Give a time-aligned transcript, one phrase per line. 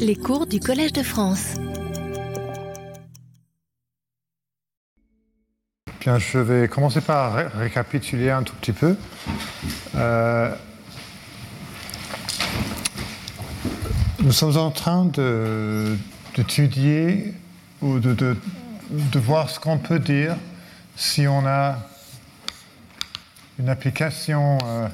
[0.00, 1.54] Les cours du Collège de France.
[6.00, 8.96] Bien, je vais commencer par ré- récapituler un tout petit peu.
[9.94, 10.52] Euh,
[14.20, 15.04] nous sommes en train
[16.34, 17.32] d'étudier
[17.80, 18.36] ou de
[19.14, 20.36] voir ce qu'on peut dire
[20.96, 21.76] si on a
[23.58, 24.88] une application euh,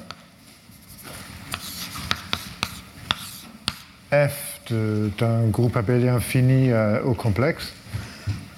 [4.13, 7.73] f d'un groupe abélien fini euh, au complexe.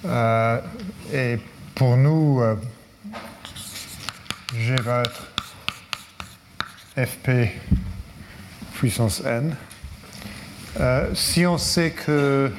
[0.04, 0.60] Euh,
[1.12, 1.38] et
[1.74, 2.54] pour nous, euh,
[4.56, 5.26] G va être
[6.96, 7.50] fp
[8.74, 9.54] puissance n.
[10.78, 12.52] Euh, si on sait que...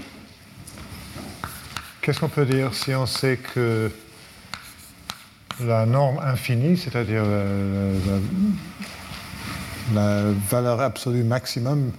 [2.02, 3.92] Qu'est-ce qu'on peut dire si on sait que
[5.60, 7.24] la norme infinie, c'est-à-dire
[9.94, 11.92] la, valeur absolue maximum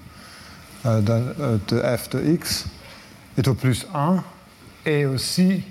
[0.85, 2.67] de f de x
[3.37, 4.23] est au plus 1
[4.87, 5.63] et aussi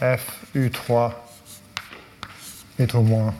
[0.00, 1.12] f u3
[2.78, 3.34] est au moins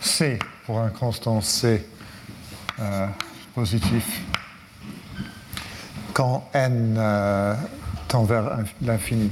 [0.00, 1.86] c pour un constant c
[2.80, 3.06] euh,
[3.54, 4.20] positif
[6.12, 7.54] quand n euh,
[8.08, 9.30] tend vers inf- l'infini.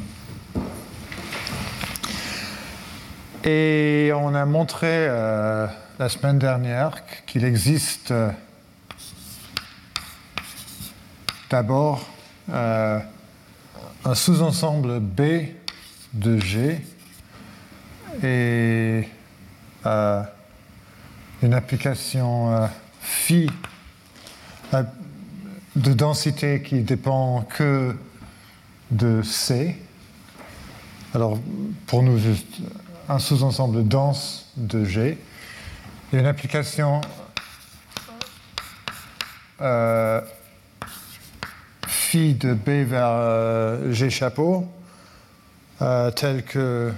[3.44, 5.66] Et on a montré euh,
[5.98, 8.30] la semaine dernière qu'il existe euh,
[11.50, 12.06] d'abord
[12.48, 13.00] euh,
[14.04, 15.22] un sous-ensemble B
[16.14, 16.80] de G
[18.22, 19.08] et
[19.84, 20.22] euh,
[21.42, 22.66] une application euh,
[23.00, 23.50] phi
[25.76, 27.96] de densité qui dépend que
[28.92, 29.76] de C.
[31.14, 31.38] Alors,
[31.86, 32.46] pour nous, juste
[33.08, 35.18] un sous-ensemble dense de G
[36.12, 37.00] et une application
[42.10, 44.10] phi de B vers euh, G.
[44.10, 44.66] Chapeau,
[45.80, 46.92] euh, tel que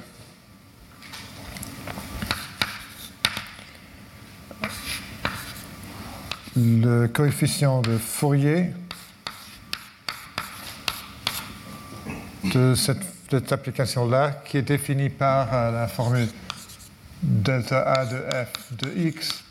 [6.57, 8.73] le coefficient de Fourier
[12.45, 12.99] de cette,
[13.29, 16.29] de cette application-là, qui est définie par euh, la formule
[17.23, 19.45] delta A de f de x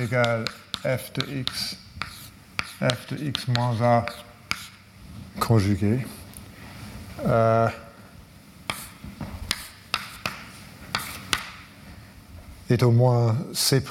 [0.00, 0.44] égale
[0.84, 1.76] f de x,
[2.80, 4.06] f de x moins a
[5.38, 6.00] conjugué.
[7.26, 7.68] Euh,
[12.70, 13.82] est au moins C'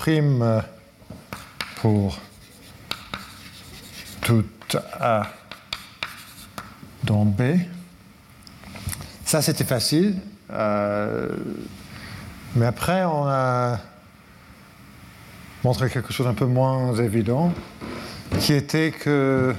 [1.82, 2.20] pour
[4.22, 4.46] tout
[5.00, 5.28] A
[7.04, 7.42] dans B.
[9.26, 10.16] Ça, c'était facile.
[10.52, 11.30] Euh,
[12.56, 13.80] mais après, on a
[15.64, 17.54] montré quelque chose d'un peu moins évident,
[18.40, 19.54] qui était que,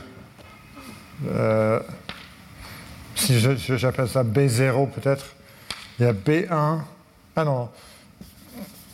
[1.27, 1.81] euh,
[3.15, 5.27] si j'appelle ça B0 peut-être,
[5.99, 6.79] il y a B1.
[7.37, 7.69] Ah non,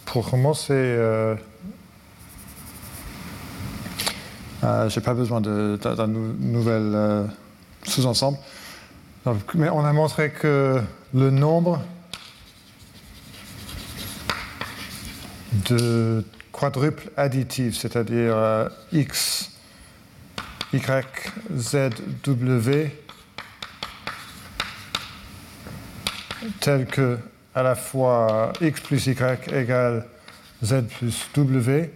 [0.07, 1.35] pour commencer, euh,
[4.63, 7.25] euh, j'ai pas besoin d'un d'un nou- nouvel euh,
[7.85, 8.39] sous-ensemble.
[9.55, 10.81] Mais on a montré que
[11.15, 11.81] le nombre
[15.71, 19.51] de quadruples additifs, c'est-à-dire euh, x,
[20.75, 21.91] y, z,
[22.25, 22.91] w,
[26.61, 27.19] tel que
[27.55, 29.17] à la fois x plus y
[29.53, 30.07] égale
[30.63, 31.91] z plus w,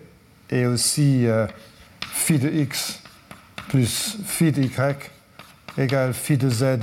[0.50, 1.46] et aussi euh,
[2.00, 3.00] phi de x
[3.68, 4.96] plus phi de y
[5.76, 6.78] égale phi de z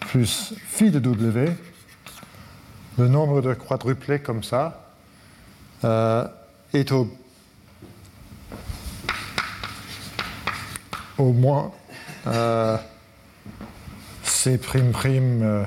[0.00, 1.52] plus phi de w,
[2.98, 4.92] le nombre de quadruplés comme ça
[5.84, 6.26] euh,
[6.72, 7.10] est au,
[11.18, 11.72] au moins
[12.26, 12.76] euh,
[14.22, 15.64] c prime prime euh,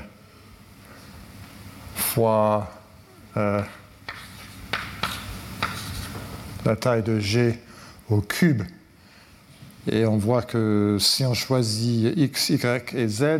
[1.95, 2.71] fois
[3.37, 3.61] euh,
[6.65, 7.59] la taille de g
[8.09, 8.63] au cube.
[9.91, 13.39] Et on voit que si on choisit x, y et z,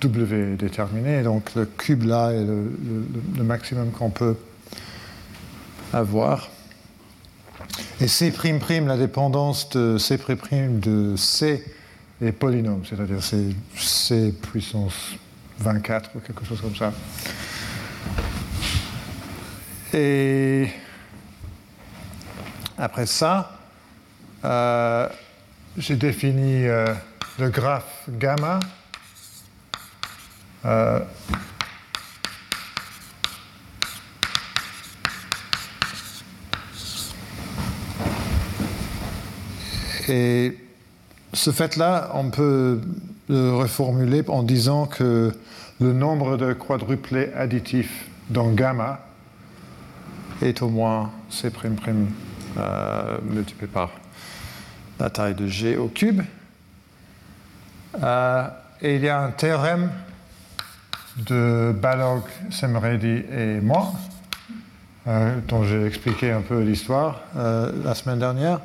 [0.00, 3.06] W est déterminé, donc le cube là est le, le-
[3.36, 4.36] le maximum qu'on peut
[5.92, 6.48] avoir.
[8.02, 8.32] Et C',
[8.86, 10.18] la dépendance de C'
[10.80, 11.62] de C
[12.22, 15.16] est polynôme, c'est-à-dire c'est C puissance
[15.58, 16.94] 24 ou quelque chose comme ça.
[19.92, 20.68] Et
[22.78, 23.58] après ça,
[24.46, 25.06] euh,
[25.76, 26.94] j'ai défini euh,
[27.38, 28.60] le graphe gamma.
[30.64, 31.00] Euh,
[40.10, 40.58] Et
[41.32, 42.80] ce fait-là, on peut
[43.28, 45.32] le reformuler en disant que
[45.80, 49.00] le nombre de quadruplets additifs dans gamma
[50.42, 51.46] est au moins C''
[52.58, 53.90] euh, multiplié par
[54.98, 56.22] la taille de G au cube.
[58.02, 58.48] Euh,
[58.82, 59.90] et il y a un théorème
[61.18, 63.92] de Balog, Semredi et moi,
[65.06, 68.60] euh, dont j'ai expliqué un peu l'histoire la semaine dernière,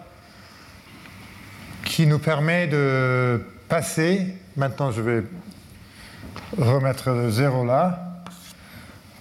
[1.96, 5.24] qui nous permet de passer, maintenant je vais
[6.58, 8.22] remettre le 0 là,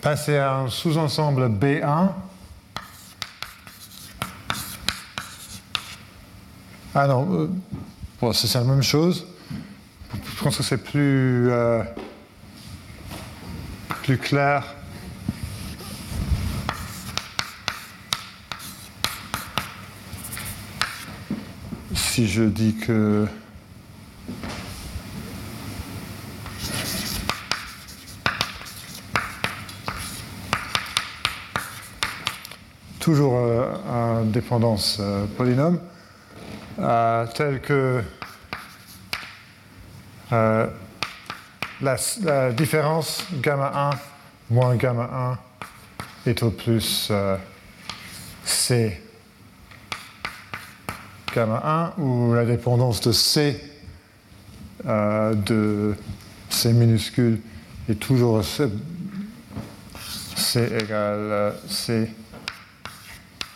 [0.02, 2.08] passer à un sous-ensemble B1
[6.96, 7.48] Ah non,
[8.22, 9.24] euh, c'est la même chose.
[10.36, 11.80] Je pense que c'est plus, euh,
[14.02, 14.73] plus clair.
[22.14, 23.26] Si je dis que
[33.00, 35.02] toujours euh, en dépendance
[35.36, 35.80] polynôme,
[36.78, 38.00] euh, telle que
[40.30, 40.66] euh,
[41.80, 43.90] la, différence gamma
[44.50, 45.36] 1 moins gamma
[46.24, 47.36] 1 est au plus euh,
[48.44, 49.03] C
[51.34, 53.60] gamma 1 ou la dépendance de C
[54.84, 55.94] de
[56.48, 57.40] C minuscule
[57.88, 58.68] est toujours C,
[60.80, 62.08] égale C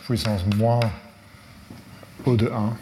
[0.05, 0.79] puissance moins
[2.25, 2.75] O de 1.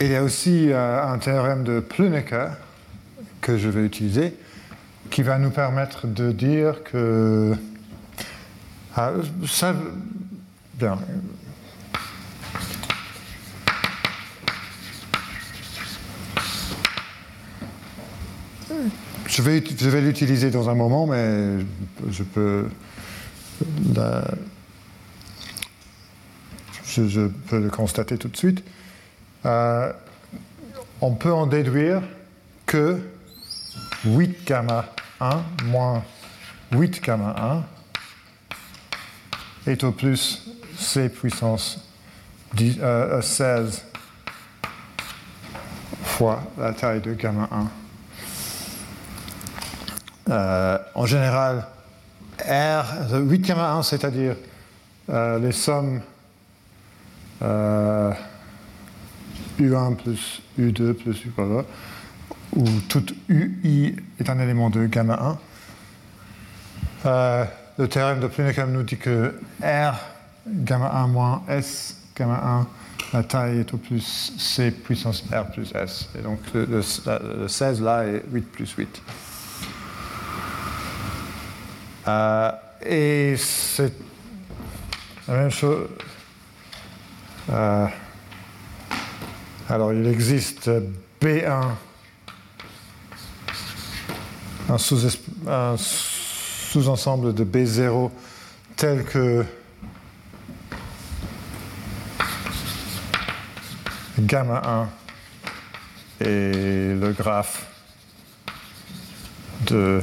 [0.00, 2.56] Il y a aussi euh, un théorème de Plünecker
[3.40, 4.36] que je vais utiliser
[5.10, 7.54] qui va nous permettre de dire que
[9.46, 9.74] ça,
[19.26, 21.64] Je vais, l'utiliser dans un moment, mais
[22.10, 22.66] je peux
[26.86, 28.62] je, je, peux le constater tout de suite.
[29.46, 29.92] Euh,
[31.00, 32.02] on peut en déduire
[32.66, 33.00] que
[34.04, 34.86] 8 gamma
[35.20, 36.04] 1 moins
[36.72, 37.64] 8 gamma
[39.66, 40.42] 1 est au plus
[40.82, 41.80] C puissance
[42.56, 43.70] 16 euh,
[46.02, 47.68] fois la taille de gamma 1.
[50.30, 51.66] Euh, en général,
[52.46, 54.36] R, 8 gamma 1, c'est-à-dire
[55.08, 56.00] les sommes
[59.60, 61.32] U1 plus U2 plus U,
[62.54, 65.38] où tout UI est un élément de gamma 1.
[67.04, 67.44] Euh,
[67.78, 69.94] le théorème de Plünecker nous dit que R
[70.46, 72.66] gamma 1 moins S gamma
[73.12, 76.08] 1, la taille est au plus C puissance R plus S.
[76.18, 76.82] Et donc le,
[77.48, 79.02] 16 là est 8 plus 8.
[82.08, 82.50] Euh,
[82.84, 83.92] et c'est
[85.28, 85.88] la même chose.
[87.50, 87.86] Euh,
[89.68, 90.70] alors il existe
[91.20, 91.62] B1,
[94.68, 94.78] un
[95.76, 98.10] sous-ensemble de B0
[98.76, 99.44] tel que
[104.22, 104.88] gamma
[106.20, 107.66] 1 et le graphe
[109.66, 110.00] de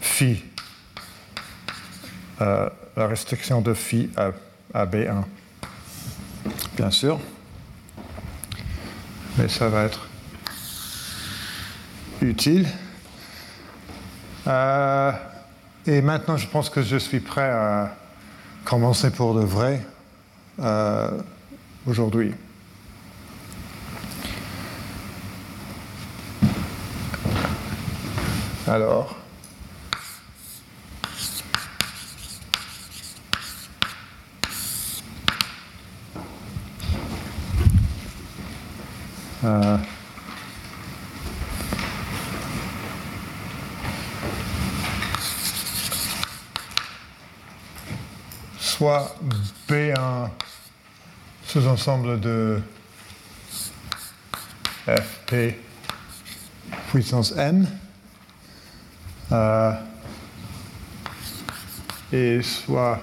[0.00, 0.44] phi,
[2.40, 4.10] euh, la restriction de phi
[4.72, 5.24] à B1,
[6.76, 7.18] bien sûr
[9.36, 10.06] mais ça va être
[12.20, 12.66] utile.
[14.46, 15.12] Euh,
[15.86, 17.94] et maintenant, je pense que je suis prêt à
[18.64, 19.84] commencer pour de vrai
[20.60, 21.10] euh,
[21.86, 22.32] aujourd'hui.
[28.66, 29.16] Alors,
[39.44, 39.76] Euh,
[48.58, 49.14] soit
[49.68, 50.30] B1
[51.44, 52.62] sous-ensemble de
[54.86, 55.58] Fp
[56.88, 57.68] puissance n
[59.32, 59.72] euh,
[62.12, 63.00] et soit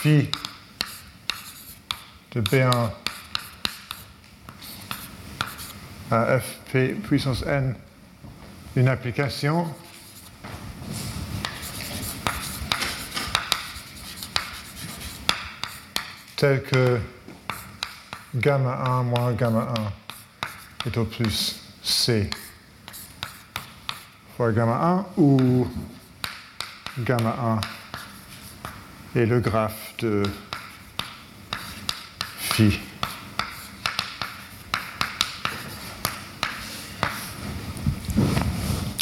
[0.00, 0.30] phi
[2.32, 2.90] de B1
[6.10, 7.74] à fp puissance n
[8.76, 9.66] une application.
[16.36, 17.00] Tel que
[18.34, 19.72] gamma 1 moins gamma
[20.84, 22.28] 1 est au plus C
[24.36, 25.66] fois gamma 1 ou
[26.98, 27.60] gamma
[29.14, 30.24] 1 est le graphe de
[32.38, 32.78] phi.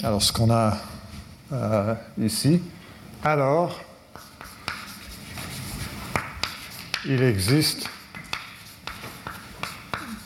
[0.05, 0.79] Alors ce qu'on a
[1.53, 2.63] euh, ici,
[3.25, 3.81] alors
[7.07, 7.91] il existe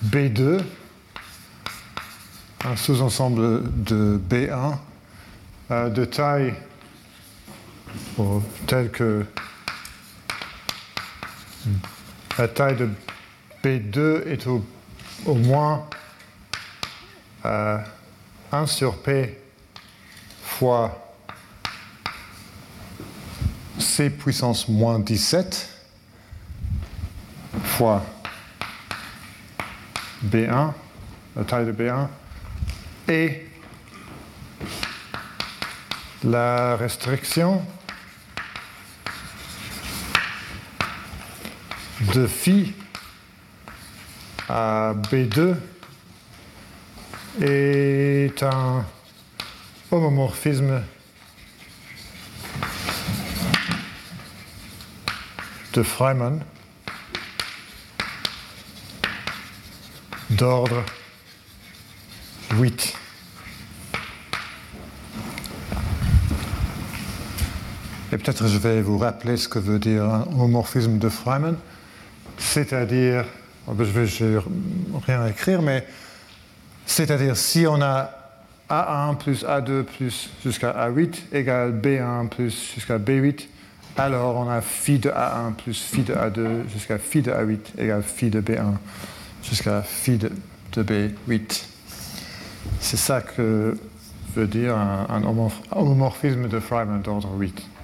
[0.04, 0.60] B2,
[2.66, 4.76] un sous-ensemble de B1
[5.70, 6.54] euh, de taille
[8.66, 9.24] telle que
[12.38, 12.88] la taille de
[13.62, 14.64] B2 est au,
[15.26, 15.86] moins
[17.44, 17.48] 1
[18.52, 19.38] euh, sur P
[20.42, 21.14] fois
[23.78, 25.68] C puissance moins 17
[27.62, 28.04] fois
[30.24, 30.72] B1,
[31.36, 32.08] la taille de B1,
[33.08, 33.47] et
[36.28, 37.64] la restriction
[42.14, 42.74] de phi
[44.48, 45.54] à B2
[47.40, 48.84] est un
[49.90, 50.82] homomorphisme
[55.72, 56.44] de Freiman
[60.30, 60.84] d'ordre
[62.52, 63.07] 8.
[68.18, 71.56] Peut-être je vais vous rappeler ce que veut dire un homomorphisme de Freiman,
[72.36, 73.24] c'est-à-dire,
[73.66, 74.40] oh, ben, je vais
[75.06, 75.86] rien écrire, mais
[76.84, 78.10] c'est-à-dire si on a
[78.68, 83.46] A1 plus A2 plus jusqu'à A8 égale B1 plus jusqu'à B8,
[83.96, 88.02] alors on a phi de A1 plus phi de A2 jusqu'à phi de A8 égale
[88.02, 88.74] phi de B1
[89.42, 90.30] jusqu'à phi de,
[90.76, 91.64] B8.
[92.80, 93.76] C'est ça que
[94.34, 95.22] veut dire un,
[95.72, 97.77] homomorphisme de Freiman d'ordre 8.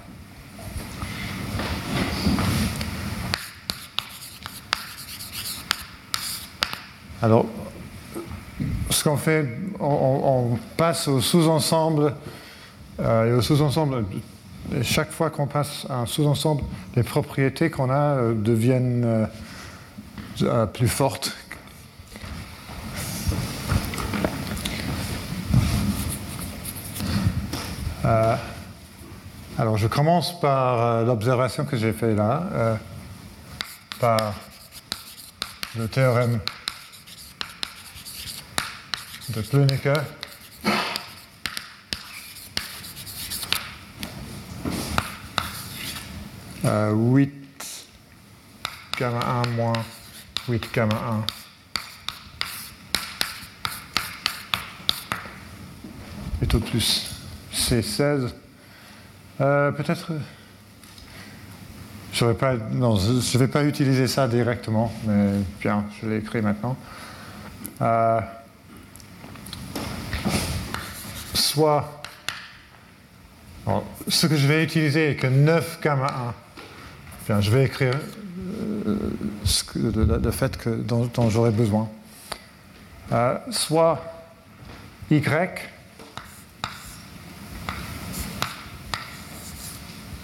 [7.25, 7.47] Alors,
[8.91, 9.47] ce qu'on fait,
[9.79, 12.13] on, passe au sous-ensemble,
[12.99, 14.05] euh, et au sous-ensemble,
[14.83, 16.61] chaque fois qu'on passe à un sous-ensemble,
[16.95, 19.27] les propriétés qu'on a euh, deviennent
[20.43, 21.35] euh, plus fortes.
[29.57, 32.77] Alors, je commence par l'observation que j'ai faite là,
[33.99, 34.35] par
[35.75, 36.39] le théorème
[39.35, 39.67] de.
[46.63, 47.31] Euh, 8
[48.97, 49.73] gamma 1 moins
[50.47, 50.95] 8 gamma
[56.41, 57.11] 1 est au plus
[57.51, 58.33] c'est 16.
[59.41, 60.11] Euh, peut-être.
[62.13, 66.77] Je ne vais pas utiliser ça directement, mais bien, je l'ai écrit maintenant.
[67.81, 68.21] Euh,
[71.55, 72.01] soit.
[74.09, 76.33] ce que je vais utiliser est que 9 gamma 1.
[77.27, 77.93] Bien, je vais écrire
[78.87, 79.09] euh,
[80.21, 81.89] le, fait que, dont, j'aurai besoin.
[83.51, 84.03] soit
[85.09, 85.21] y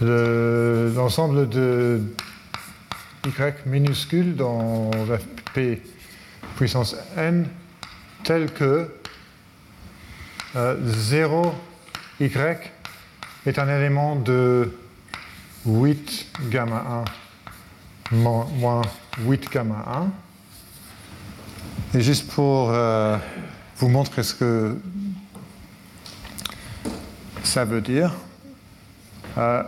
[0.01, 2.01] l'ensemble de
[3.25, 5.17] y minuscule dans la
[5.53, 5.81] p
[6.57, 7.47] puissance n
[8.23, 9.00] tel que
[10.55, 11.51] 0 euh,
[12.19, 12.29] y
[13.45, 14.77] est un élément de
[15.65, 17.05] 8 gamma
[18.11, 18.81] 1 moins
[19.19, 20.11] 8 gamma
[21.93, 21.97] 1.
[21.97, 23.17] Et juste pour euh,
[23.77, 24.77] vous montrer ce que
[27.43, 28.13] ça veut dire,
[29.37, 29.63] euh,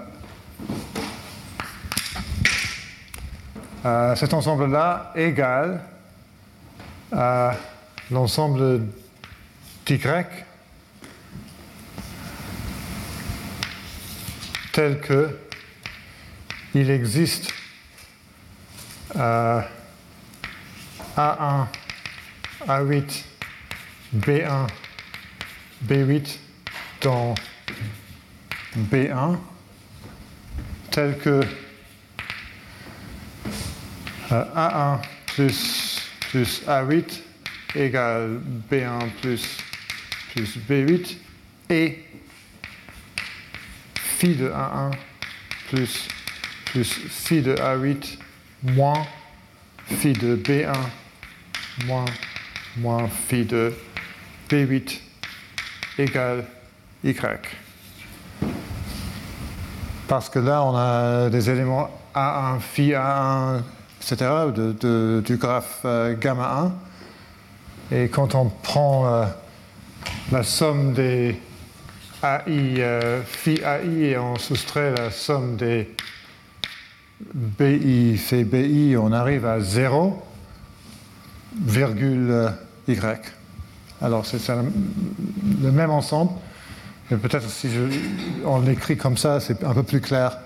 [3.86, 5.82] Euh, cet ensemble-là égale
[7.12, 7.54] à
[8.12, 8.82] l'ensemble
[9.86, 10.00] d'y
[14.74, 15.30] tel que
[16.76, 17.54] il existe
[19.16, 19.62] euh,
[21.16, 21.68] A1,
[22.68, 23.24] A8,
[24.16, 24.68] B1,
[25.88, 26.38] B8
[27.02, 27.36] dans
[28.76, 29.38] B1
[30.90, 31.42] tel que
[34.32, 35.00] a1
[35.36, 36.02] plus,
[36.32, 37.22] plus A8
[37.76, 39.58] égale B1 plus,
[40.34, 41.18] plus B8
[41.70, 42.04] et
[44.24, 44.92] phi de A1
[45.68, 46.08] plus,
[46.68, 48.18] plus phi de A8
[48.64, 49.06] moins
[49.86, 50.72] phi de B1
[51.86, 52.06] moins,
[52.78, 53.74] moins phi de
[54.50, 55.02] B8
[55.98, 56.46] égale
[57.04, 57.20] Y.
[60.08, 63.62] Parce que là, on a des éléments A1, phi A1,
[64.00, 66.72] etc., du graphe euh, gamma
[67.92, 67.98] 1.
[67.98, 69.26] Et quand on prend euh,
[70.32, 71.38] la somme des
[72.24, 75.94] AI, euh, phi AI, et on soustrait la somme des
[77.34, 80.22] BI fait BI, on arrive à 0,
[81.56, 82.52] virgule
[82.88, 83.34] Y.
[84.02, 86.32] Alors c'est le même ensemble,
[87.10, 87.70] mais peut-être si
[88.46, 90.38] on l'écrit comme ça, c'est un peu plus clair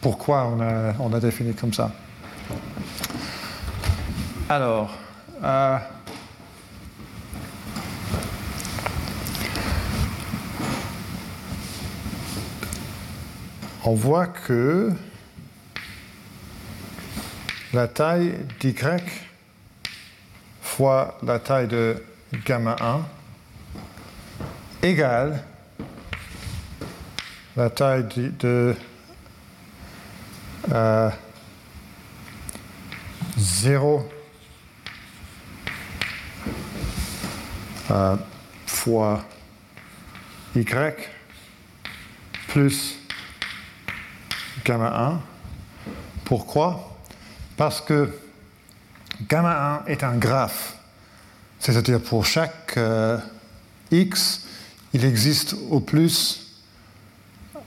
[0.00, 1.90] pourquoi on a, on a défini comme ça.
[4.48, 4.92] Alors,
[5.42, 5.78] euh,
[13.84, 14.92] on voit que
[17.72, 18.74] la taille d'y
[20.62, 22.02] fois la taille de
[22.46, 23.00] gamma 1
[24.82, 25.42] égale
[27.56, 28.04] la taille
[28.38, 28.74] de,
[33.36, 34.10] 0
[37.90, 38.16] euh, euh,
[38.66, 39.24] fois
[40.54, 40.64] y
[42.48, 43.01] plus
[44.64, 45.20] gamma 1.
[46.24, 46.96] Pourquoi?
[47.56, 48.10] Parce que
[49.28, 50.76] gamma 1 est un graphe.
[51.58, 53.18] C'est-à-dire pour chaque euh,
[53.90, 54.46] x,
[54.92, 56.40] il existe au plus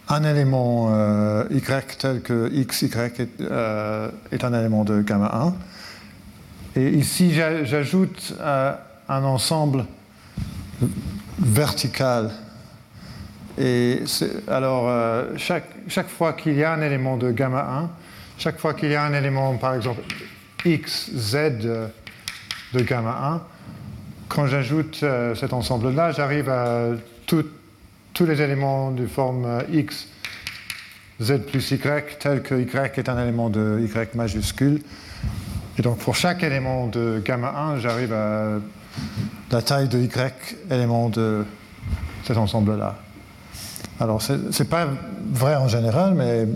[0.10, 1.62] un élément euh, y
[1.98, 5.54] tel que x, y est, euh, est, un élément de gamma
[6.76, 6.82] 1.
[6.82, 9.86] Et ici, j'ajoute un ensemble
[11.40, 12.32] vertical.
[13.58, 14.04] Et
[14.48, 14.92] alors,
[15.38, 17.90] chaque, chaque fois qu'il y a un élément de gamma 1,
[18.38, 20.02] chaque fois qu'il y a un élément, par exemple,
[20.66, 21.62] x, z
[22.74, 23.42] de gamma 1,
[24.28, 26.90] quand j'ajoute euh, cet ensemble-là, j'arrive à
[27.26, 30.08] tous les éléments de forme euh, x,
[31.22, 31.80] z plus y,
[32.20, 34.82] tel que y est un élément de y majuscule.
[35.78, 38.60] Et donc pour chaque élément de gamma 1, j'arrive à
[39.52, 40.10] la taille de y
[40.72, 41.46] élément de
[42.24, 43.05] cet ensemble-là.
[44.00, 44.88] Alors ce n'est pas
[45.32, 46.48] vrai en général, mais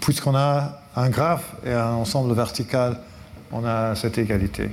[0.00, 2.98] puisqu'on a un graphe et un ensemble vertical,
[3.52, 4.70] on a cette égalité.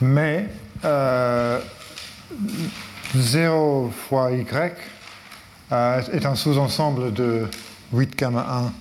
[0.00, 0.48] Mais
[0.82, 1.60] 0 euh,
[4.08, 4.46] fois y
[5.72, 7.46] euh, est un sous-ensemble de
[7.92, 8.72] 8 gamma 1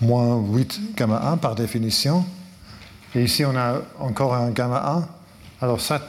[0.00, 2.24] moins 8 gamma 1 par définition.
[3.14, 5.06] Et ici, on a encore un gamma
[5.60, 5.64] 1.
[5.64, 6.00] Alors ça,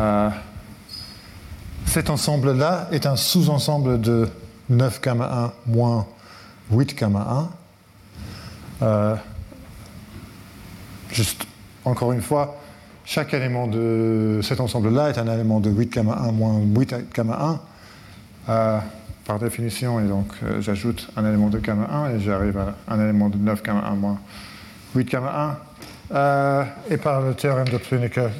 [0.00, 0.30] euh,
[1.84, 4.28] cet ensemble-là est un sous-ensemble de
[4.68, 6.06] 9 gamma 1 moins
[6.70, 7.50] 8 gamma
[8.80, 8.84] 1.
[8.86, 9.16] Euh,
[11.10, 11.44] juste
[11.84, 12.56] encore une fois,
[13.04, 17.60] chaque élément de cet ensemble-là est un élément de 8 gamma 1 moins 8 gamma
[18.46, 18.52] 1.
[18.52, 18.78] Euh,
[19.26, 23.00] par définition, et donc euh, j'ajoute un élément de gamma 1 et j'arrive à un
[23.00, 24.18] élément de 9 gamma 1 moins
[24.94, 25.58] 8 gamma
[26.10, 26.66] 1.
[26.90, 28.30] et par le théorème de Prunecker,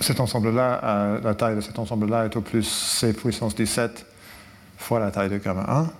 [0.00, 4.06] cet ensemble-là, euh, la taille de cet ensemble-là est au plus c puissance 17
[4.76, 5.90] fois la taille de gamma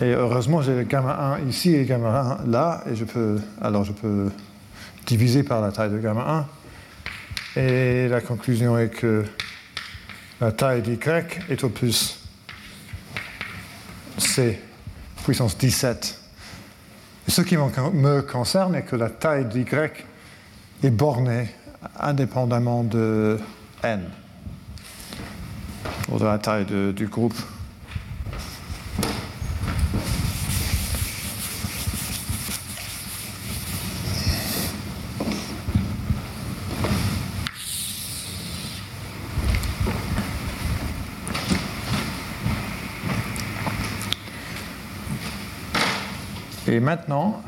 [0.00, 0.06] 1.
[0.06, 3.84] Et heureusement, j'ai le gamma 1 ici et gamma 1 là, et je peux, alors
[3.84, 4.30] je peux
[5.06, 6.46] diviser par la taille de gamma
[7.56, 7.60] 1.
[7.60, 9.24] Et la conclusion est que
[10.40, 10.98] la taille d'y
[11.48, 12.18] est au plus
[14.18, 14.60] c
[15.24, 16.18] puissance 17.
[17.28, 19.64] Et ce qui me concerne est que la taille d'y
[20.82, 21.48] est borné
[21.98, 23.38] indépendamment de
[23.82, 24.02] n,
[26.10, 27.34] ou de la taille du groupe.
[46.66, 47.42] Et maintenant,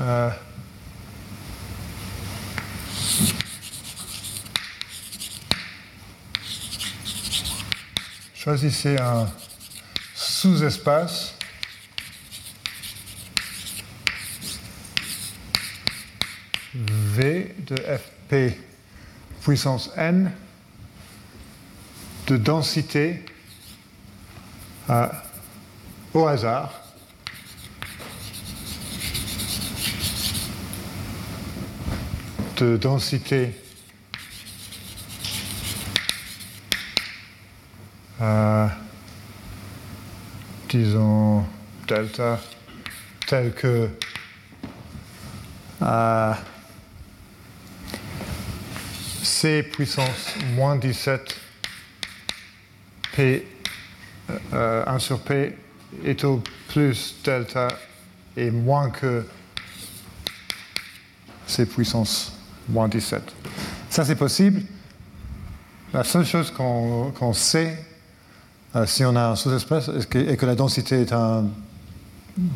[0.00, 0.30] euh,
[8.46, 9.28] Choisissez un
[10.14, 11.34] sous-espace.
[16.72, 18.56] V de Fp
[19.42, 20.30] puissance n
[22.28, 23.24] de densité
[26.14, 26.72] au hasard
[32.58, 33.65] de densité
[38.20, 38.66] euh,
[40.68, 41.44] disons
[41.86, 42.40] delta
[43.26, 43.88] tel que
[45.82, 46.34] euh,
[49.22, 51.36] C puissance moins 17
[53.14, 53.46] P
[54.28, 55.56] 1 euh, sur P
[56.04, 57.68] est au plus delta
[58.36, 59.26] et moins que
[61.46, 62.32] C puissance
[62.68, 63.22] moins 17.
[63.90, 64.62] Ça c'est possible.
[65.92, 67.85] La seule chose qu'on sait, euh,
[68.84, 71.44] si on a un sous-espace, est que, la densité est un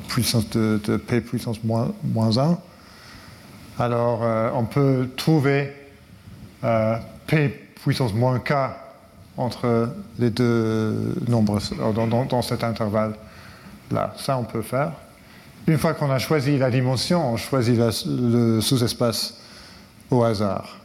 [0.09, 2.59] puissance de, P puissance moins, moins 1,
[3.79, 5.73] alors euh, on peut trouver
[6.65, 7.49] euh, P
[7.83, 8.53] puissance moins K
[9.39, 11.59] entre les deux nombres
[12.29, 14.15] dans, cet intervalle-là.
[14.19, 14.93] Ça, on peut faire.
[15.67, 19.39] Une fois qu'on a choisi la dimension, on choisit le sous-espace
[20.11, 20.77] au hasard.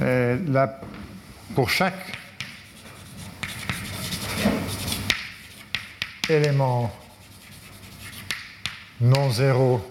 [0.00, 0.80] Et là,
[1.54, 2.21] pour chaque
[6.28, 6.92] élément
[9.00, 9.84] non zéro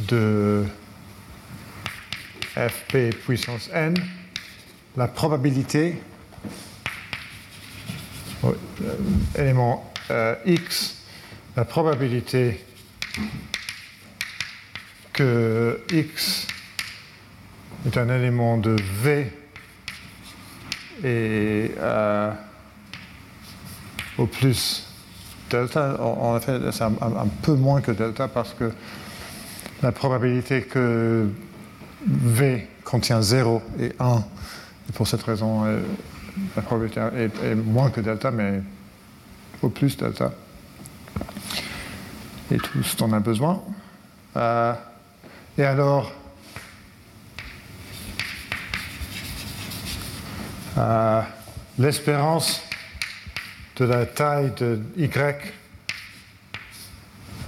[0.00, 0.64] de
[2.54, 3.94] fp puissance n,
[4.96, 6.00] la probabilité,
[8.44, 8.52] euh,
[9.36, 11.02] élément euh, x,
[11.56, 12.64] la probabilité
[15.12, 16.46] que x
[17.86, 19.32] est un élément de v
[21.02, 22.32] et euh,
[24.18, 24.86] au plus
[25.50, 28.72] delta, en, effet, c'est un, peu moins que delta parce que
[29.82, 31.28] la probabilité que
[32.06, 34.24] V contient 0 et 1,
[34.88, 35.80] et pour cette raison, euh,
[36.56, 37.00] la probabilité
[37.42, 38.62] est, moins que delta, mais
[39.62, 40.32] au plus delta.
[42.50, 43.62] Et tout ce dont on a besoin.
[44.36, 44.72] Euh,
[45.58, 46.12] et alors,
[50.78, 51.22] euh,
[51.78, 52.62] l'espérance
[53.80, 55.54] de la taille de Y.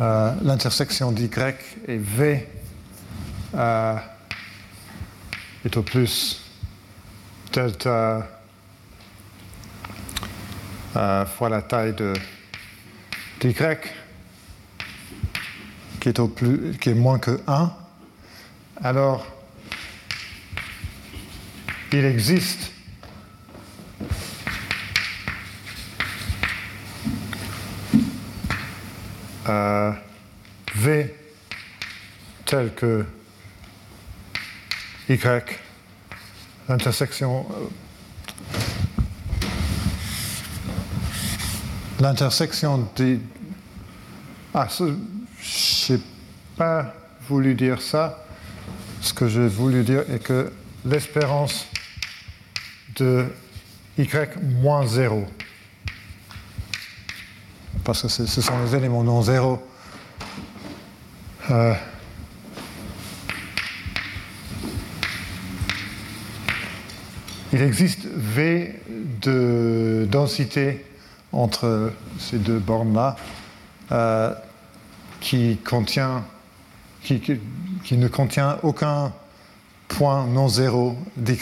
[0.01, 1.29] Euh, l'intersection d'y
[1.87, 2.49] et v
[3.55, 3.97] euh,
[5.63, 6.41] est au plus
[7.53, 8.27] delta
[10.97, 12.15] euh, fois la taille de
[13.41, 13.55] d'y
[16.01, 17.73] qui est, au plus, qui est moins que 1,
[18.83, 19.27] alors
[21.93, 22.72] il existe
[29.47, 31.15] V
[32.45, 33.05] tel que
[35.09, 35.59] Y,
[36.69, 37.47] l'intersection.
[37.51, 37.69] Euh,
[42.01, 43.21] l'intersection des.
[44.55, 46.01] Ah, je n'ai
[46.57, 46.95] pas
[47.29, 48.25] voulu dire ça.
[49.01, 50.53] Ce que j'ai voulu dire est que
[50.85, 51.67] l'espérance
[52.97, 53.27] de
[53.99, 54.09] y
[54.61, 55.27] moins 0
[57.85, 59.61] parce que ce sont les éléments non zéro.
[61.51, 61.75] Euh,
[67.53, 68.81] il existe V
[69.21, 70.87] de densité
[71.33, 73.17] entre ces deux bornes-là
[73.91, 74.33] euh,
[75.21, 75.59] qui,
[77.03, 79.13] qui, ne contient aucun
[79.89, 81.37] point non zéro d'Y.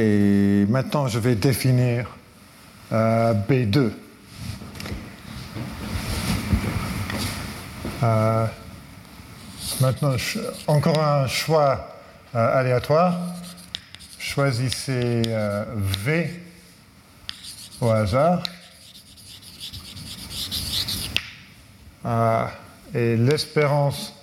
[0.00, 2.06] Et maintenant, je vais définir
[2.92, 3.90] euh, B2.
[8.04, 8.46] Euh,
[9.80, 10.14] maintenant,
[10.68, 11.96] encore un choix
[12.36, 13.18] euh, aléatoire.
[14.20, 15.22] Choisissez
[15.74, 16.42] V
[17.80, 18.44] au hasard.
[22.94, 24.14] et l'espérance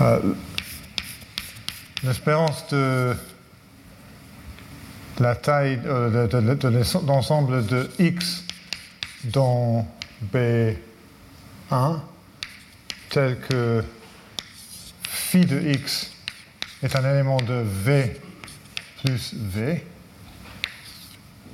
[0.00, 0.20] Euh,
[2.04, 3.16] l'espérance de
[5.18, 8.44] la taille euh, de, l'ensemble de x
[9.24, 9.88] dans
[10.32, 10.76] B1
[13.10, 13.82] tel que
[15.08, 16.12] phi de x
[16.84, 18.20] est un élément de V
[19.02, 19.84] plus V,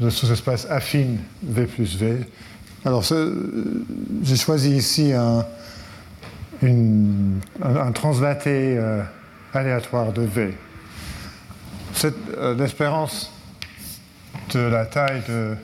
[0.01, 2.19] le sous-espace affine V plus V.
[2.85, 3.03] Alors,
[4.23, 5.47] j'ai choisi ici un,
[6.63, 9.03] un, translaté euh,
[9.53, 10.57] aléatoire de V.
[12.37, 13.33] euh, l'espérance
[14.53, 15.55] de la taille de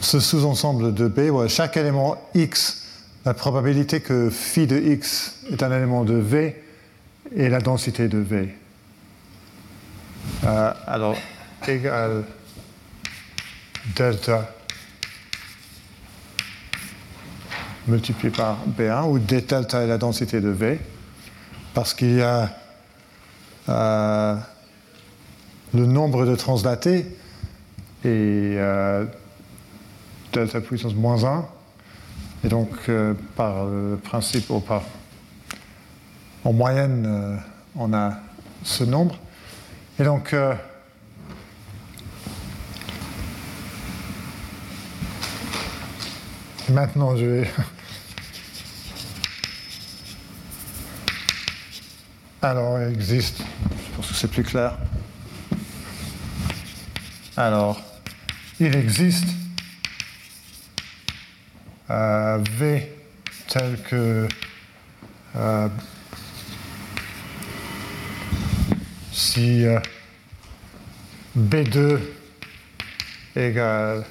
[0.00, 2.82] ce sous-ensemble de B, chaque élément X,
[3.24, 6.60] la probabilité que phi de X est un élément de V
[7.36, 8.48] est la densité de V.
[10.44, 11.16] Euh, alors,
[11.68, 12.24] égal
[13.96, 14.48] delta
[17.86, 20.80] multiplié par B1, où d delta est la densité de V,
[21.74, 22.50] parce qu'il y a
[23.68, 24.36] euh,
[25.74, 27.16] le nombre de translatés
[28.04, 29.04] et euh,
[30.32, 31.46] delta puissance moins 1.
[32.44, 33.66] Et donc, euh, par
[34.02, 34.82] principe, ou par,
[36.44, 37.40] en moyenne,
[37.76, 38.14] on a
[38.64, 39.16] ce nombre.
[39.98, 40.34] Et donc,
[46.70, 47.50] maintenant, je vais.
[52.42, 54.76] Alors, il existe, je pense que c'est plus clair.
[57.36, 57.80] Alors,
[58.58, 59.28] il existe.
[61.90, 62.90] Euh, V
[63.48, 64.26] tel que
[65.36, 65.68] euh,
[69.12, 69.78] si euh,
[71.36, 71.98] B2
[73.36, 74.04] égale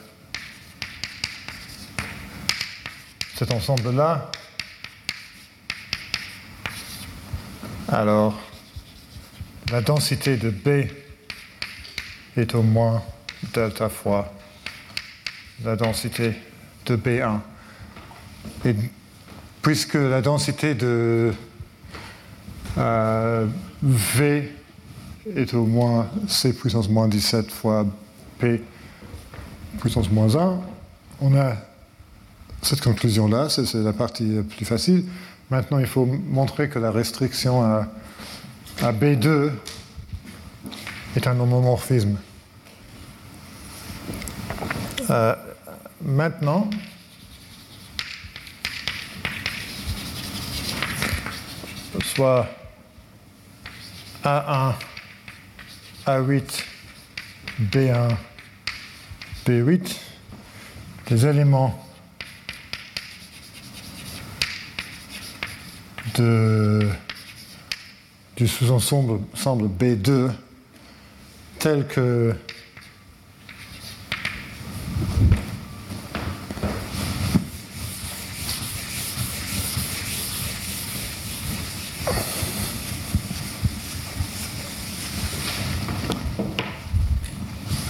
[3.41, 4.29] cet ensemble-là,
[7.87, 8.39] Alors,
[9.71, 10.87] la densité de B
[12.37, 13.01] est au moins
[13.51, 14.31] delta fois
[15.65, 16.35] la densité
[16.85, 17.39] de B1.
[18.63, 18.75] Et
[19.63, 21.33] puisque la densité de
[22.77, 23.47] euh,
[23.81, 24.55] V
[25.35, 27.87] est au moins C puissance moins 17 fois
[28.37, 28.61] P
[29.79, 30.59] puissance moins 1,
[31.21, 31.55] on a
[32.61, 35.05] cette conclusion-là, c'est la partie plus facile.
[35.49, 37.87] Maintenant, il faut montrer que la restriction à,
[38.81, 39.51] B2
[41.15, 42.17] est un homomorphisme.
[45.09, 45.35] Euh,
[46.01, 46.69] maintenant,
[52.03, 52.47] soit
[54.23, 54.73] A1,
[56.05, 56.63] A8,
[57.59, 58.15] B1,
[59.45, 59.95] B8,
[61.09, 61.90] les éléments
[66.19, 66.87] du
[68.47, 69.19] sous-ensemble
[69.67, 70.31] B2
[71.59, 72.33] tel que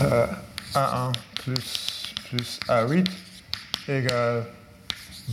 [0.02, 0.28] euh,
[0.74, 3.08] A1 plus, plus A8
[3.88, 4.46] égale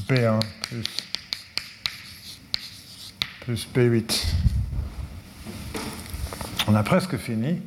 [0.08, 1.07] B1 plus
[3.48, 4.26] plus P8.
[6.66, 7.62] On a presque fini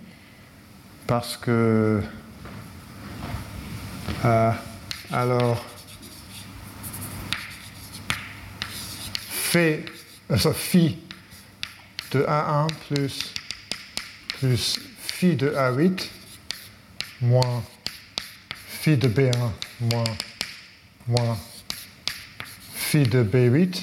[1.08, 2.04] parce que
[4.24, 4.52] euh,
[5.12, 5.66] alors
[9.32, 9.84] fait,
[10.30, 11.00] euh, phi
[12.12, 13.34] de A1 plus,
[14.38, 16.10] plus phi de A8
[17.22, 17.64] moins
[18.54, 19.32] phi de B1
[19.80, 20.04] moins,
[21.08, 21.38] moins
[22.76, 23.82] phi de B8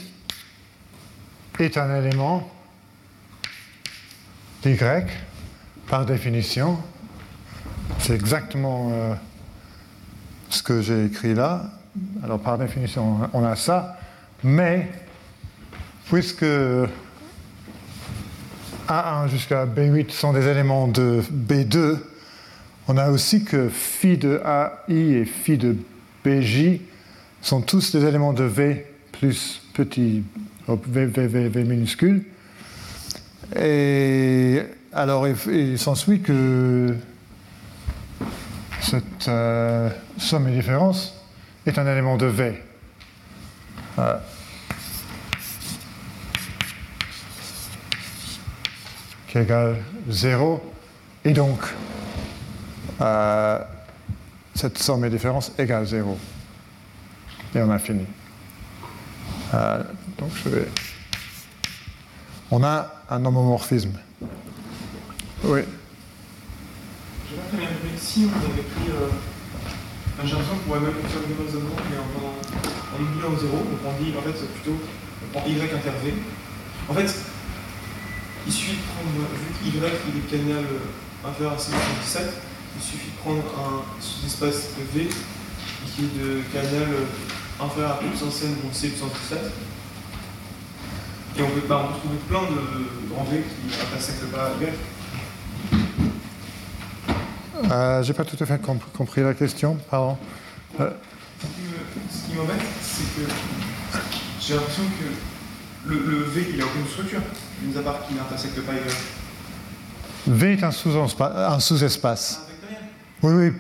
[1.58, 2.48] est un élément
[4.64, 4.76] y
[5.88, 6.78] par définition.
[7.98, 9.14] C'est exactement euh,
[10.50, 11.70] ce que j'ai écrit là.
[12.22, 13.98] Alors par définition, on a ça,
[14.44, 14.90] mais
[16.06, 16.44] puisque
[18.88, 21.98] A1 jusqu'à B8 sont des éléments de B2,
[22.88, 25.76] on a aussi que phi de AI et phi de
[26.24, 26.80] BJ
[27.40, 30.22] sont tous des éléments de V plus petit
[30.76, 32.24] V, minuscule.
[33.56, 36.94] Et alors, il, s'ensuit que
[38.80, 41.14] cette euh, somme et différence
[41.66, 42.62] est un élément de V.
[43.98, 44.16] Euh,
[49.28, 49.76] qui égale
[50.08, 50.74] 0.
[51.24, 51.60] Et donc,
[53.00, 53.58] euh,
[54.54, 56.18] cette somme et différence égale 0.
[57.54, 58.06] Et on a fini.
[59.54, 59.82] Euh,
[60.18, 60.68] donc je vais...
[62.50, 63.92] On a un homomorphisme.
[65.44, 65.60] Oui.
[67.98, 68.90] Si on avait pris.
[68.90, 69.08] Euh,
[70.24, 73.56] J'ai l'impression pourrait même faire le même raisonnement, mais en, en oubliant au zéro.
[73.58, 74.78] Donc on dit, en fait, plutôt,
[75.22, 76.14] on prend y inter v.
[76.88, 77.14] En fait,
[78.46, 82.20] il suffit de prendre, vu que y il est canal euh, inférieur à C17,
[82.76, 85.08] il suffit de prendre un sous-espace V
[85.94, 86.88] qui est de canal
[87.60, 89.38] inférieur à puissance n, donc c puissance 17.
[91.38, 92.56] Et on peut, bah, on peut trouver plein de,
[93.08, 93.14] de
[93.70, 94.74] qui intersectent pas y.
[97.70, 100.16] Euh, J'ai pas tout à fait comp- compris la question, pardon.
[100.80, 100.90] Euh,
[101.40, 103.28] Ce qui m'embête, c'est que
[104.40, 107.20] j'ai l'impression que le, le V, il a aucune structure,
[107.62, 108.78] mis à part qu'il intersecte pas Y.
[110.26, 112.40] v est un sous-espa- un sous-espace.
[112.48, 112.82] Vectoriel
[113.22, 113.52] Oui, oui.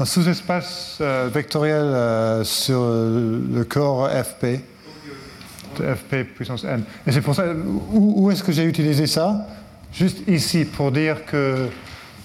[0.00, 4.60] Un sous-espace euh, vectoriel euh, sur le corps FP,
[5.82, 6.82] FP puissance n.
[7.06, 7.44] Et c'est pour ça,
[7.92, 9.46] où, est-ce que j'ai utilisé ça?
[9.92, 11.68] Juste ici, pour dire que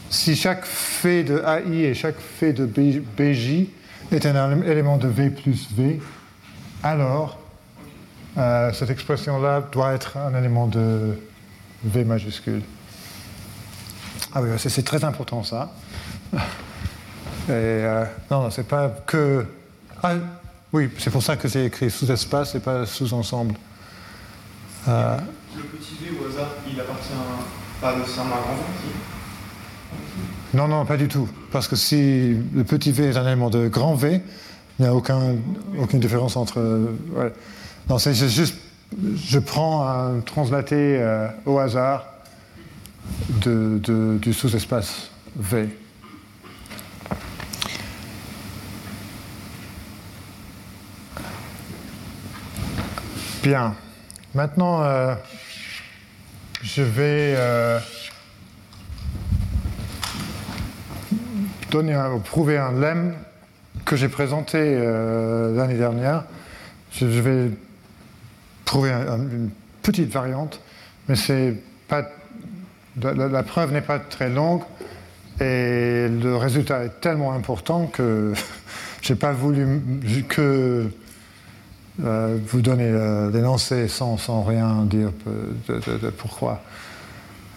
[0.10, 3.68] si chaque fait de AI et chaque fait de BJ
[4.12, 6.00] est un élément de V plus V,
[6.84, 7.40] alors
[8.38, 11.18] euh, cette expression-là doit être un élément de
[11.84, 12.62] V majuscule.
[14.34, 15.72] Ah oui, c'est c'est très important ça.
[17.48, 19.46] Et euh, non, non, c'est pas que.
[20.02, 20.14] Ah,
[20.74, 23.56] oui, c'est pour ça que j'ai écrit sous-espace et pas sous-ensemble.
[24.88, 25.18] Euh,
[25.56, 27.14] Le petit V au hasard, il appartient
[27.80, 28.90] pas nécessairement à grand V,
[30.56, 31.28] non, non, pas du tout.
[31.52, 34.22] Parce que si le petit v est un élément de grand V,
[34.78, 35.36] il n'y a aucun,
[35.80, 36.60] aucune différence entre.
[36.60, 37.34] euh, ouais.
[37.90, 38.56] Non, c'est c'est juste.
[39.16, 42.06] Je prends un translaté euh, au hasard
[43.44, 45.70] de, de- du sous-espace V.
[53.44, 53.76] Bien.
[54.36, 55.16] Maintenant, euh,
[56.64, 57.80] je vais euh,
[62.24, 63.14] prouver un lemme
[63.86, 66.24] que j'ai présenté euh, l'année dernière.
[66.94, 67.50] Je, vais
[68.66, 69.50] prouver un- un- une
[69.82, 70.62] petite variante,
[71.10, 71.56] mais c'est
[71.88, 72.04] pas
[73.02, 74.62] la, la- preuve n'est pas très longue
[75.42, 78.34] et le résultat est tellement important que
[79.02, 79.82] j'ai pas voulu
[80.30, 80.90] que
[82.02, 85.12] euh, vous donner euh, l'énoncé sans, sans rien dire
[85.68, 86.64] de, pourquoi,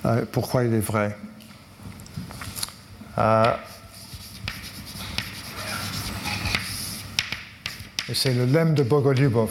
[0.05, 1.17] euh, pourquoi il est vrai.
[3.19, 3.45] Euh,
[8.13, 9.51] c'est le lemme de Bogoliubov.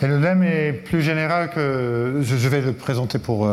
[0.00, 2.20] Et le lemme est plus général que.
[2.22, 3.48] Je vais le présenter pour.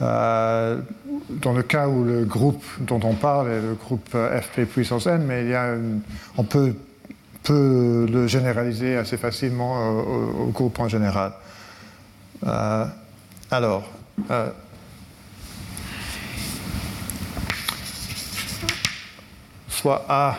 [0.00, 0.80] Euh,
[1.28, 5.06] dans le cas où le groupe dont on parle est le groupe euh, FP puissance
[5.06, 5.74] n, mais il y a
[6.36, 6.74] on peut,
[7.50, 11.32] le généraliser assez facilement euh, au, groupe en général.
[13.50, 13.90] Alors,
[19.68, 20.36] soit A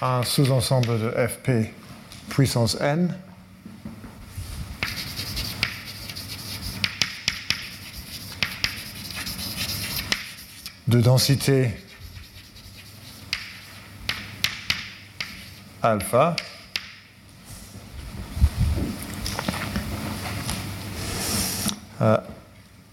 [0.00, 1.72] un sous-ensemble de FP
[2.30, 3.14] puissance n,
[10.90, 11.70] de densité
[15.84, 16.34] alpha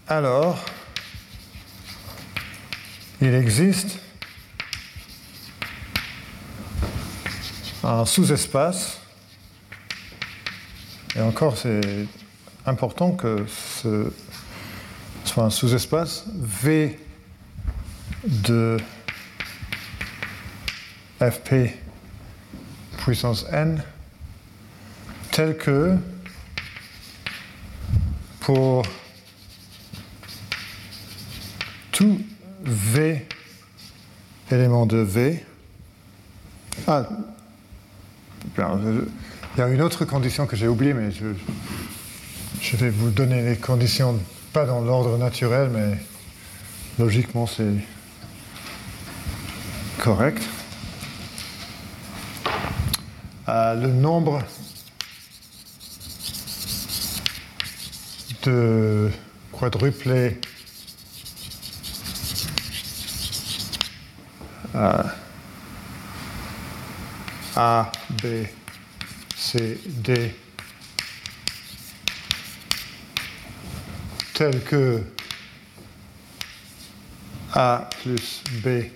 [0.06, 0.64] alors
[3.20, 3.98] il existe
[7.82, 9.00] un sous-espace
[11.16, 12.06] et encore c'est
[12.64, 13.44] important que
[13.82, 14.12] ce
[15.24, 17.07] soit un sous-espace V
[18.28, 18.76] de
[21.20, 21.72] fp
[22.98, 23.82] puissance n
[25.32, 25.96] tel que
[28.40, 28.84] pour
[31.92, 32.20] tout
[32.64, 33.26] v
[34.50, 35.44] élément de v.
[36.86, 37.08] Ah
[38.56, 39.04] bien, je-
[39.56, 41.26] il y a une autre condition que j'ai oubliée mais je,
[42.60, 44.18] je vais vous donner les conditions
[44.52, 45.98] pas dans l'ordre naturel mais
[46.98, 47.64] logiquement c'est
[49.98, 50.42] correct.
[53.48, 54.42] Euh, le nombre
[58.44, 59.10] de
[59.52, 60.40] quadruplés
[64.74, 65.02] euh,
[67.56, 67.90] A,
[68.22, 68.26] B,
[74.34, 75.02] tel que
[77.54, 78.90] A plus B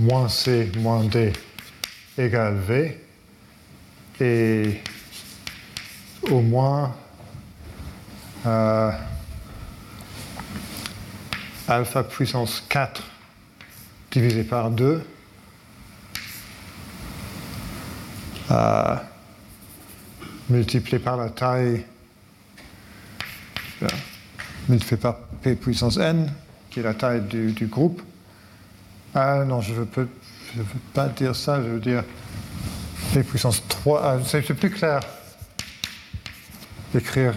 [0.00, 1.32] moins C moins D
[2.16, 2.98] égale V
[4.20, 4.80] et
[6.30, 6.96] au moins
[8.46, 8.90] euh,
[11.68, 13.02] alpha puissance 4
[14.10, 15.02] divisé par 2
[18.50, 18.96] euh,
[20.48, 21.84] multiplié par la taille
[23.82, 23.88] euh,
[24.68, 26.32] multiplié par P puissance n
[26.70, 28.00] qui est la taille du, du groupe
[29.14, 29.86] ah non, je ne veux,
[30.94, 32.04] pas dire ça, je veux dire
[33.12, 34.02] P puissance 3.
[34.02, 35.00] Ah, c'est c'est plus clair
[36.92, 37.34] d'écrire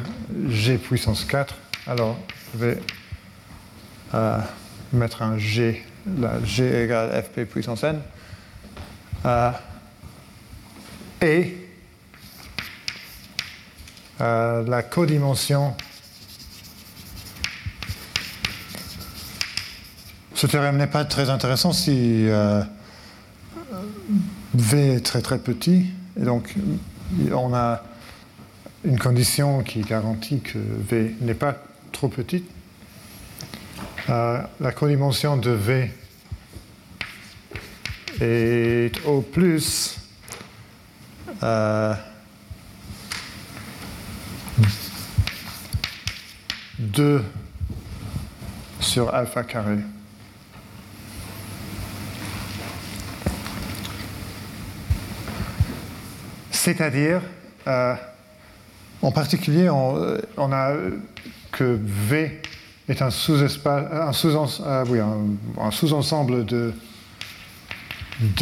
[0.50, 1.56] G puissance 4.
[1.88, 2.18] Alors,
[2.54, 2.80] je vais
[4.14, 4.40] euh,
[4.92, 5.84] mettre un G,
[6.20, 8.02] là, G égale Fp puissance n.
[9.26, 9.52] Euh,
[11.22, 11.58] et
[14.22, 15.76] euh, la codimension.
[20.44, 22.28] Ce théorème n'est pas très intéressant si
[24.54, 25.86] V est très très petit.
[26.20, 26.54] Et donc,
[27.32, 27.82] on a
[28.84, 31.56] une condition qui garantit que V n'est pas
[31.94, 32.44] trop petite.
[34.10, 35.90] Euh, la codimension de V
[38.20, 39.96] est au plus
[41.42, 41.94] euh,
[46.80, 47.24] 2
[48.82, 49.78] sur alpha carré.
[56.64, 57.22] C'est-à-dire,
[57.68, 57.94] euh,
[59.02, 60.72] en particulier, on, on, a
[61.52, 62.42] que V
[62.88, 66.74] est un sous-espace, un sous-ensemble euh, un, de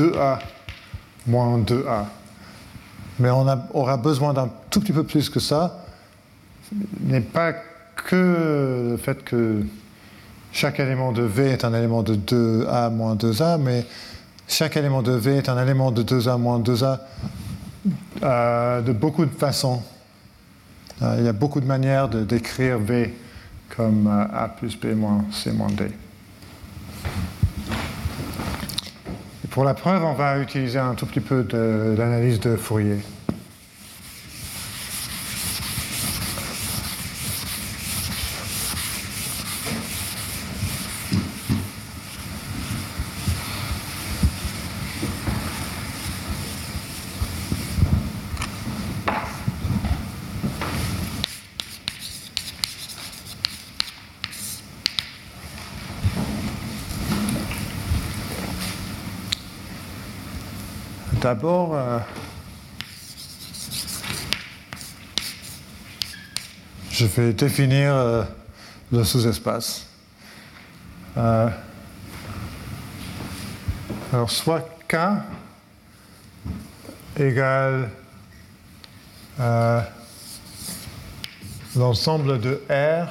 [0.04, 0.38] 2A
[1.26, 2.06] moins 2A.
[3.18, 5.84] Mais on aura besoin d'un tout petit peu plus que ça.
[7.00, 7.54] N'est pas
[7.96, 9.66] que le fait que
[10.52, 13.84] chaque élément de V est un élément de 2A moins 2A, mais
[14.48, 17.00] chaque élément de V est un élément de 2A moins 2A
[18.24, 19.82] euh, de beaucoup de façons.
[21.02, 23.14] Euh, il y a beaucoup de manières de décrire V
[23.76, 25.92] comme euh, A plus B moins C moins D.
[29.50, 33.00] Pour la preuve, on va utiliser un tout petit peu de l'analyse de Fourier.
[61.32, 62.00] D'abord, euh,
[66.92, 68.24] je vais définir euh,
[68.92, 69.88] le sous-espace.
[71.16, 71.48] Euh,
[74.12, 74.98] alors, soit K
[77.18, 77.90] égale
[81.78, 83.08] l'ensemble de R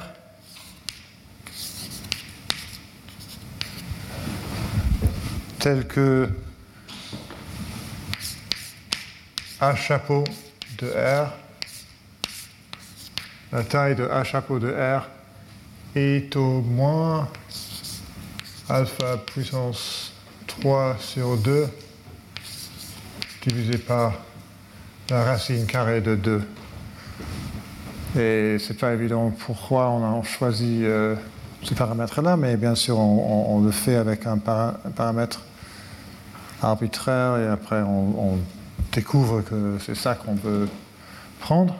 [5.57, 6.29] tel que
[9.63, 10.23] A chapeau
[10.79, 11.29] de R,
[13.51, 15.07] la taille de A chapeau de R
[15.95, 17.29] est au moins
[18.67, 20.13] alpha puissance
[20.47, 21.67] 3 sur 2
[23.43, 24.13] divisé par
[25.11, 26.41] la racine carrée de 2.
[28.19, 31.13] Et c'est pas évident pourquoi on a choisi euh,
[31.61, 35.41] ce paramètre-là, mais bien sûr on, le fait avec un, paramètre
[36.63, 38.39] arbitraire et après on
[38.91, 40.67] découvre que c'est ça qu'on veut
[41.39, 41.75] prendre.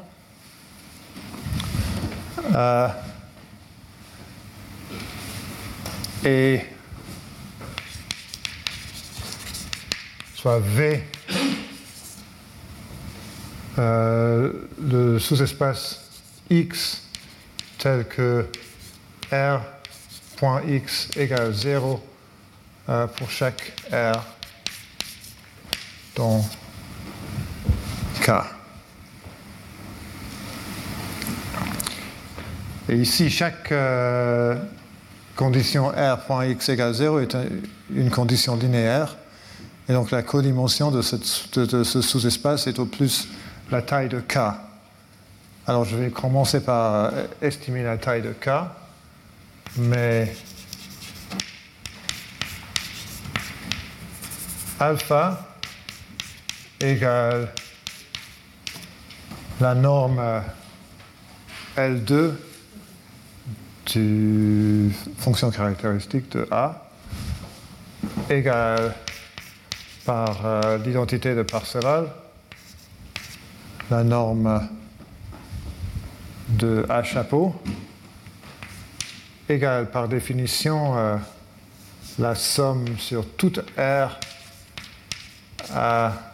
[2.53, 2.87] Euh,
[6.23, 6.61] et
[10.35, 11.03] soit V,
[13.79, 16.09] euh, le sous-espace
[16.49, 17.03] X
[17.77, 18.47] tel que
[19.31, 22.03] R.X égale 0
[22.89, 24.23] euh, pour chaque R
[26.15, 26.43] dans
[32.89, 34.55] et ici, chaque euh,
[35.35, 37.35] condition R.x égale 0 est
[37.93, 39.17] une condition linéaire.
[39.89, 41.01] Et donc la codimension de,
[41.65, 43.27] de ce sous-espace est au plus
[43.71, 44.37] la taille de K.
[45.67, 47.11] Alors je vais commencer par
[47.41, 48.49] estimer la taille de K,
[49.77, 50.35] mais
[54.79, 55.47] alpha
[56.79, 57.49] égale
[59.61, 60.41] la norme
[61.77, 62.31] L2
[63.93, 66.87] du fonction caractéristique de A
[68.27, 68.95] égale
[70.03, 72.07] par euh, l'identité de Parseval,
[73.91, 74.67] la norme
[76.49, 77.53] de A chapeau,
[79.47, 81.17] égale par définition euh,
[82.17, 84.17] la somme sur toute R
[85.71, 86.30] à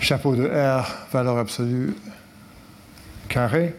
[0.00, 1.94] chapeau de R, valeur absolue
[3.28, 3.74] carré.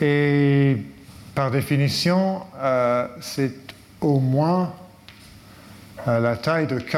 [0.00, 0.76] Et
[1.34, 3.54] par définition, euh, c'est
[4.00, 4.74] au moins
[6.08, 6.96] euh, la taille de K.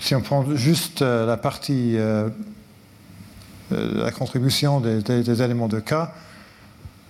[0.00, 1.96] Si on prend juste euh, la partie
[3.70, 5.92] la contribution des, des- des éléments de K,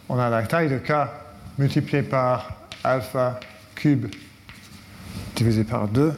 [0.09, 0.92] on a la taille de K
[1.59, 2.51] multipliée par
[2.82, 3.38] alpha
[3.76, 4.07] cube
[5.36, 6.12] divisé par 2.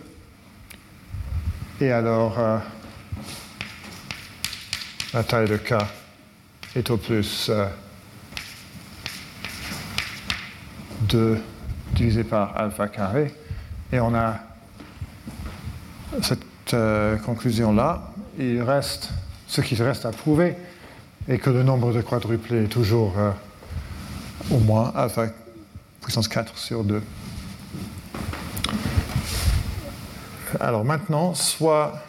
[1.83, 2.59] Et alors, euh,
[5.15, 5.75] la taille de K
[6.77, 7.67] est au plus euh,
[11.03, 11.41] 2
[11.95, 13.33] divisé par alpha carré.
[13.93, 14.37] Et on a
[16.23, 18.13] cette euh, conclusion-là.
[18.39, 19.11] Il reste,
[19.47, 20.57] ce qui reste à prouver
[21.29, 23.31] est que le nombre de quadruplés est toujours euh,
[24.51, 25.27] au moins alpha
[26.03, 27.03] puissance 4 sur 2.
[30.59, 32.03] Alors maintenant, soit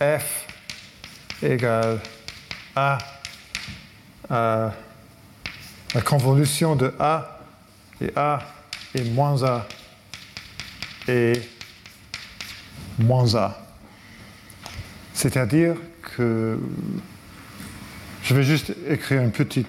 [0.00, 0.46] f
[1.42, 2.00] égale
[2.74, 2.98] à
[4.30, 7.38] la convolution de a
[8.00, 8.40] et a
[8.94, 9.66] et moins a
[11.08, 11.34] et
[12.98, 13.58] moins a.
[15.12, 15.74] C'est-à-dire
[16.16, 16.58] que
[18.22, 19.66] je vais juste écrire une petite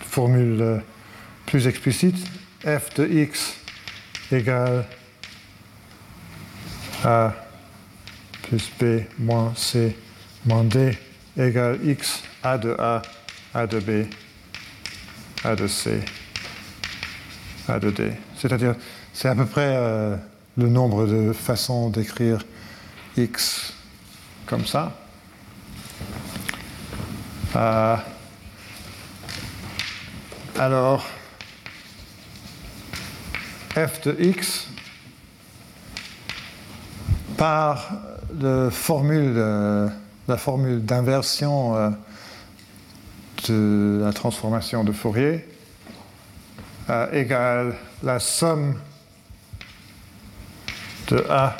[0.00, 0.78] formule euh,
[1.46, 2.16] plus explicite.
[2.64, 3.54] f de x
[4.32, 4.86] égale
[7.06, 7.32] a
[8.42, 9.96] plus b moins c
[10.44, 10.98] moins d
[11.36, 13.02] égale x a de a,
[13.54, 14.06] a de b,
[15.44, 16.00] a de c,
[17.68, 18.12] a de d.
[18.36, 18.74] C'est-à-dire,
[19.12, 20.16] c'est à peu près euh,
[20.56, 22.40] le nombre de façons d'écrire
[23.16, 23.72] x
[24.46, 24.92] comme ça.
[27.54, 27.96] Euh,
[30.58, 31.06] alors,
[33.74, 34.65] f de x
[37.36, 37.90] par
[38.70, 39.88] formule, euh,
[40.28, 41.90] la formule d'inversion euh,
[43.48, 45.46] de la transformation de Fourier
[46.88, 48.76] euh, égale la somme
[51.08, 51.56] de A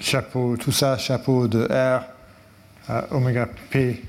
[0.00, 2.15] chapeau, tout ça, chapeau de R
[2.88, 4.02] à oméga P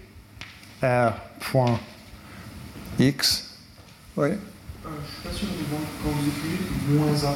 [0.83, 1.79] R point
[2.99, 3.51] X.
[4.15, 4.29] Oui.
[4.29, 4.35] Euh,
[5.05, 6.59] je suis pas sûr de voir quand vous écrivez
[6.89, 7.35] moins A,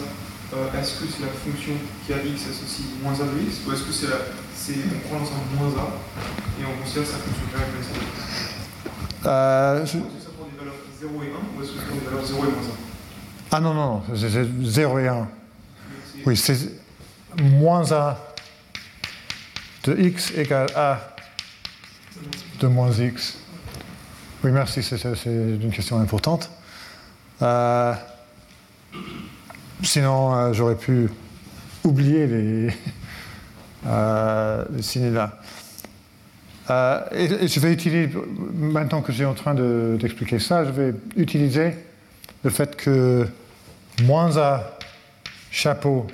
[0.56, 1.74] euh, est-ce que c'est la fonction
[2.06, 4.18] qui a x associe moins A de x ou est-ce que c'est la.
[4.56, 5.88] C'est, on prend l'ensemble moins A
[6.62, 10.58] et on considère sa fonction carrée comme ça Euh, je- Est-ce que ça prend des
[10.58, 13.52] valeurs 0 et 1 ou est-ce que ça prend des valeurs 0 et moins 1
[13.52, 15.14] Ah non, non, non, c'est c'est 0 et 1.
[15.16, 15.28] Donc,
[16.14, 16.70] c'est- Oui, c'est
[17.44, 18.18] moins A
[19.84, 21.16] de X égale A
[22.60, 23.38] de moins X.
[24.44, 26.50] Oui, merci, c'est une question importante.
[27.42, 27.94] Euh,
[29.84, 31.10] sinon, euh, j'aurais pu
[31.84, 32.70] oublier les,
[34.82, 35.40] signes là.
[36.70, 38.10] Euh, et, et je vais utiliser,
[38.54, 41.74] maintenant que j'ai en train de- d'expliquer ça, je vais utiliser
[42.44, 43.28] le fait que
[44.04, 44.78] moins A
[45.52, 46.08] chapeau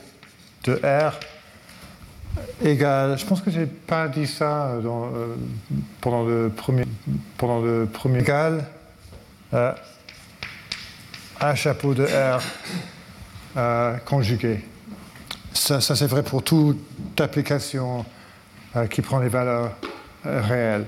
[0.63, 1.13] de R
[2.61, 5.35] égale, je pense que j'ai pas dit ça dans, euh,
[6.01, 6.85] pendant le premier,
[7.37, 8.65] pendant le premier égal
[9.53, 9.73] euh,
[11.39, 12.41] A chapeau de R
[13.55, 14.65] euh, conjugué.
[15.53, 18.05] Ça, ça, c'est vrai pour toute application
[18.75, 19.71] euh, qui prend les valeurs
[20.25, 20.85] euh, réelles.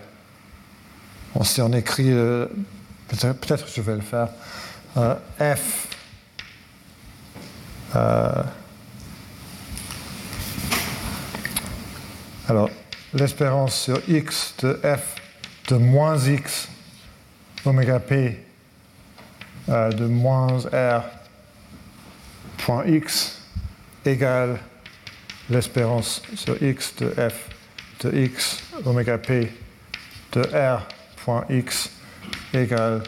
[1.36, 2.46] On, si on écrit, euh,
[3.08, 4.30] peut-être peut-être je vais le faire,
[4.98, 5.88] euh, F
[12.50, 12.72] alors,
[13.14, 15.16] l'espérance sur x de f
[15.68, 16.68] de moins x
[17.64, 18.44] oméga p
[19.70, 21.04] euh, de moins r
[22.58, 23.40] point x
[24.04, 24.58] égale
[25.48, 27.50] l'espérance sur x de f
[28.00, 29.54] de x oméga p
[30.32, 30.88] de r
[31.24, 31.92] point x
[32.52, 33.04] égale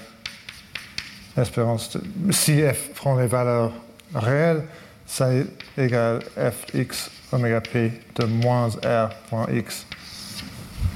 [1.36, 2.32] l'espérance de...
[2.32, 3.74] Si f prend les valeurs
[4.14, 4.62] réelles,
[5.08, 5.48] ça est
[5.80, 9.86] égal fx oméga p de moins r point x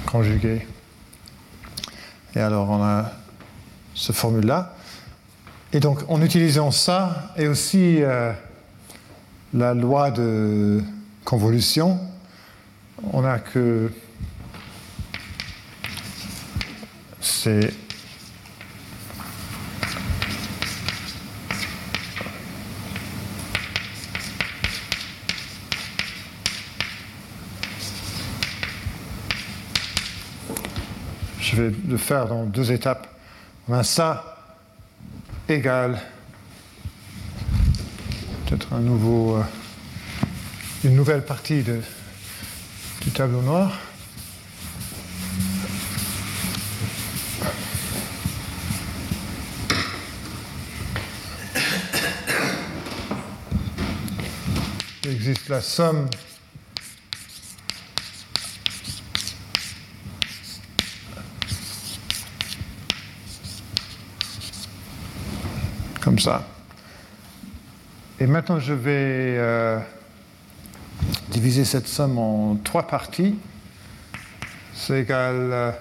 [0.06, 0.66] conjugué.
[2.34, 3.12] Et alors on a
[3.94, 4.74] ce formule-là.
[5.72, 8.32] Et donc en utilisant ça et aussi euh,
[9.54, 10.82] la loi de
[11.24, 11.98] convolution,
[13.12, 13.90] on a que
[17.20, 17.72] c'est
[31.48, 33.06] Je vais le faire dans deux étapes.
[33.68, 34.36] On a ça
[35.48, 36.00] égale
[38.44, 39.42] peut-être un nouveau, euh,
[40.82, 41.80] une nouvelle partie de,
[43.02, 43.78] du tableau noir.
[55.04, 56.08] Il existe la somme
[66.06, 66.44] comme ça.
[68.20, 69.80] Et maintenant, je vais euh,
[71.32, 73.34] diviser cette somme en trois parties.
[74.72, 75.34] C'est égal.
[75.34, 75.72] euh,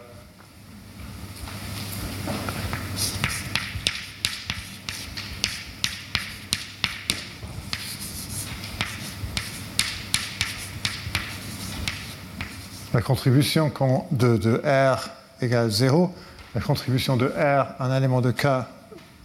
[12.94, 15.10] la contribution con- de, de R
[15.42, 16.14] égale 0,
[16.54, 18.48] la contribution de R, un élément de K,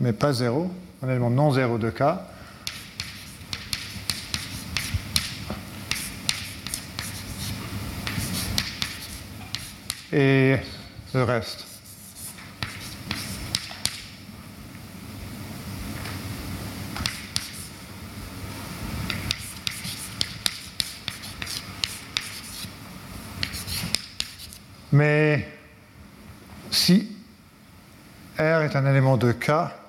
[0.01, 0.71] mais pas 0,
[1.03, 2.03] un élément non zéro de K,
[10.13, 10.57] et
[11.15, 11.67] le reste.
[24.93, 25.49] Mais
[26.71, 27.17] si
[28.37, 29.80] R est un élément de K,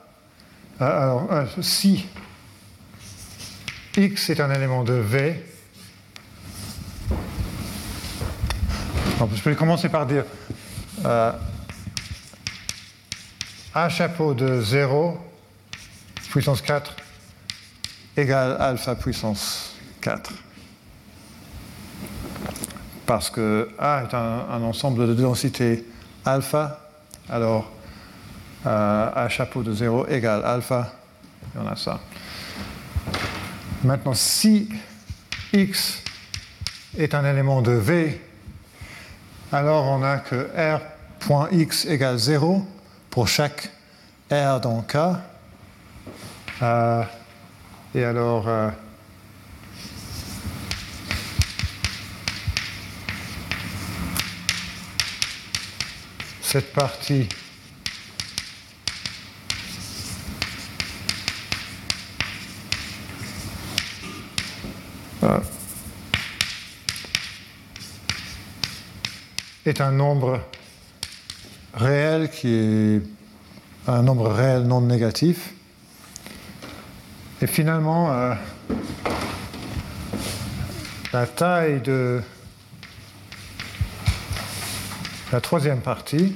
[0.82, 2.08] alors euh, si
[3.96, 5.44] X est un élément de V,
[9.34, 10.26] je peux commencer par dire
[11.06, 11.32] euh,
[13.76, 15.20] A chapeau de 0
[16.32, 16.96] puissance 4
[18.18, 20.32] égale alpha puissance 4
[23.06, 25.86] parce que A est un, un ensemble de densités
[26.26, 26.80] alpha,
[27.30, 27.72] alors
[28.66, 30.94] euh, A chapeau de 0 égale alpha,
[31.56, 32.00] et on a ça.
[33.84, 34.70] Maintenant, si
[35.54, 36.04] X
[36.98, 38.22] est un élément de V,
[39.52, 42.66] alors on a que R.x égale 0
[43.10, 43.72] pour chaque
[44.32, 44.98] R dans K.
[46.62, 47.04] Euh,
[47.96, 48.70] et alors, euh,
[56.42, 57.28] cette partie
[69.66, 70.42] est un nombre
[71.74, 73.02] réel qui est
[73.88, 75.54] un nombre réel non négatif.
[77.42, 78.34] Et finalement, euh,
[81.14, 82.22] la taille de
[85.32, 86.36] la troisième partie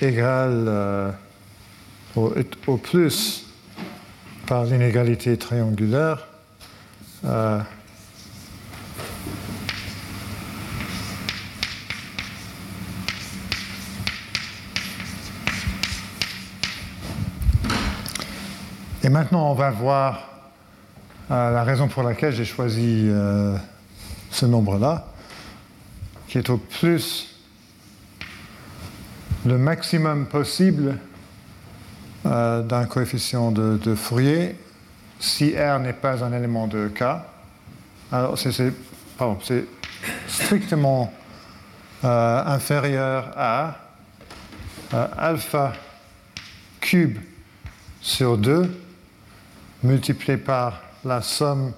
[0.00, 1.10] égale euh,
[2.18, 2.34] au,
[2.66, 3.46] au plus
[4.46, 6.26] par l'inégalité triangulaire
[7.24, 7.60] euh,
[19.04, 20.28] Et maintenant, on va voir
[21.30, 23.56] euh, la raison pour laquelle j'ai choisi euh,
[24.30, 25.06] ce nombre-là,
[26.26, 27.42] qui est au plus
[29.46, 30.98] le maximum possible
[32.26, 34.56] euh, d'un coefficient de, Fourier
[35.20, 37.02] si R n'est pas un élément de K.
[38.12, 38.72] Alors, c'est-
[40.28, 41.12] strictement
[42.04, 43.76] euh, inférieur à
[44.94, 45.72] euh, alpha
[46.80, 47.18] cube
[48.00, 48.72] sur 2
[49.82, 51.72] multiplié par la somme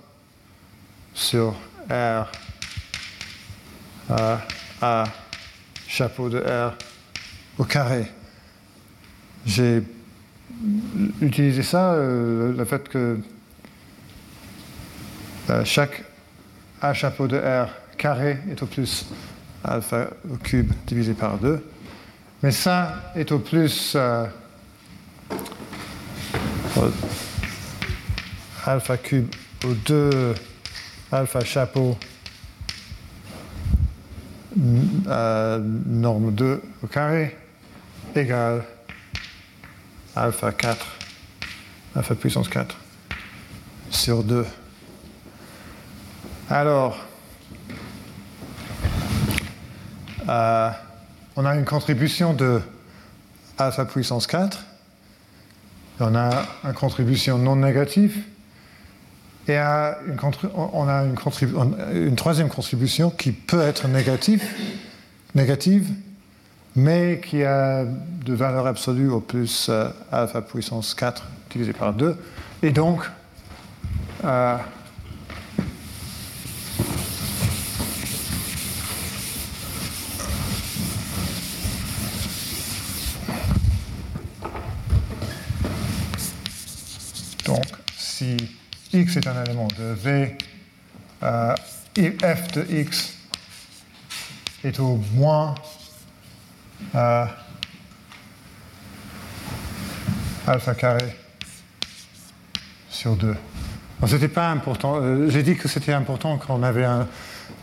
[1.15, 1.55] sur
[1.91, 2.27] R
[4.83, 5.05] à
[5.89, 6.75] chapeau de R
[7.59, 8.11] au carré.
[9.47, 9.83] J'ai
[11.21, 13.19] utilisé ça, euh, le fait que
[15.51, 16.03] euh, chaque
[16.83, 19.07] A chapeau de R carré est au plus
[19.65, 21.63] alpha au cube divisé par 2.
[22.43, 24.27] Mais ça est au plus euh,
[28.65, 29.29] alpha cube
[29.65, 30.35] au 2
[31.13, 31.99] alpha chapeau
[35.09, 37.37] euh, norme 2 au carré
[38.15, 38.65] égale
[40.17, 40.87] alpha 4
[41.97, 42.77] alpha puissance 4
[43.91, 44.47] sur 2.
[46.49, 46.97] Alors,
[50.29, 50.71] euh,
[51.37, 52.61] on a une contribution de
[53.59, 58.23] alpha puissance 4, et on a une contribution non négative,
[59.49, 61.05] et on a
[61.93, 64.45] une, troisième contribution qui peut être négative
[66.81, 72.17] mais qui a de valeur absolue au plus euh, alpha puissance 4 divisé par 2.
[72.63, 73.03] Et donc,
[74.25, 74.57] euh,
[87.45, 87.65] donc,
[87.99, 88.37] si
[88.93, 90.39] x est un élément de V,
[91.23, 91.55] euh,
[91.97, 93.17] f de x
[94.65, 95.55] est au moins
[96.95, 97.25] euh,
[100.47, 101.17] alpha carré
[102.89, 103.35] sur 2.
[104.07, 104.99] C'était pas important.
[105.01, 106.87] Euh, j'ai dit que c'était important quand on avait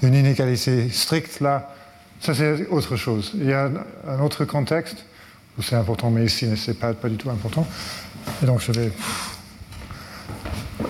[0.01, 1.39] une inégalité stricte.
[1.39, 1.73] Là,
[2.19, 3.31] ça c'est autre chose.
[3.35, 3.69] Il y a
[4.07, 5.05] un autre contexte
[5.57, 7.67] où c'est important, mais ici c'est pas, pas du tout important.
[8.41, 8.91] Et donc je vais.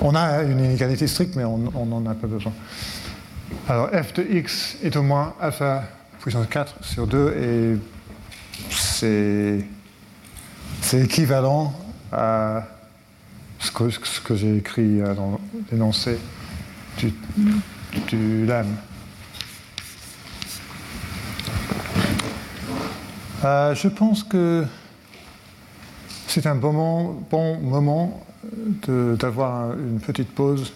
[0.01, 2.51] On a une inégalité stricte, mais on n'en a pas besoin.
[3.69, 5.83] Alors f de x est au moins alpha
[6.19, 7.96] puissance 4 sur 2 et
[8.97, 9.63] c'est
[10.93, 11.73] équivalent
[12.11, 12.63] à
[13.59, 13.71] ce
[14.21, 15.39] que, j'ai écrit euh, dans
[15.71, 16.17] l'énoncé
[16.97, 17.13] du,
[18.07, 18.75] du lemme.
[23.45, 24.65] Euh, je pense que
[26.27, 28.25] c'est un bon moment, moment
[28.87, 30.73] d'avoir une petite pause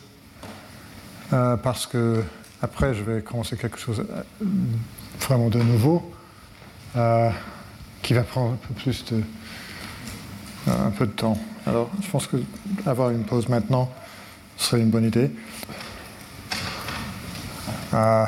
[1.34, 2.24] euh, parce que
[2.62, 4.06] après je vais commencer quelque chose
[5.20, 6.12] vraiment de nouveau
[8.02, 9.24] qui va prendre un peu plus de
[10.68, 11.38] un peu de temps.
[11.66, 12.38] Alors, je pense que
[12.86, 13.91] avoir une pause maintenant
[14.58, 15.32] serait une bonne idée.
[17.93, 18.26] Euh,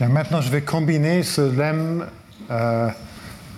[0.00, 2.06] maintenant, je vais combiner ce lemme
[2.50, 2.90] euh,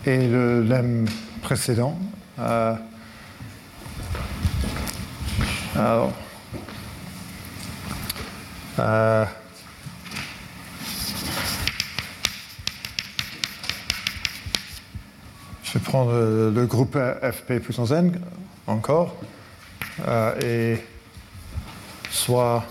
[0.07, 1.07] et le lemme
[1.43, 1.99] précédent.
[2.39, 2.75] Euh,
[5.75, 6.13] alors,
[15.69, 18.19] Je vais prendre le groupe FP puissance n
[18.67, 19.15] encore,
[20.07, 20.83] euh, et
[22.11, 22.65] soit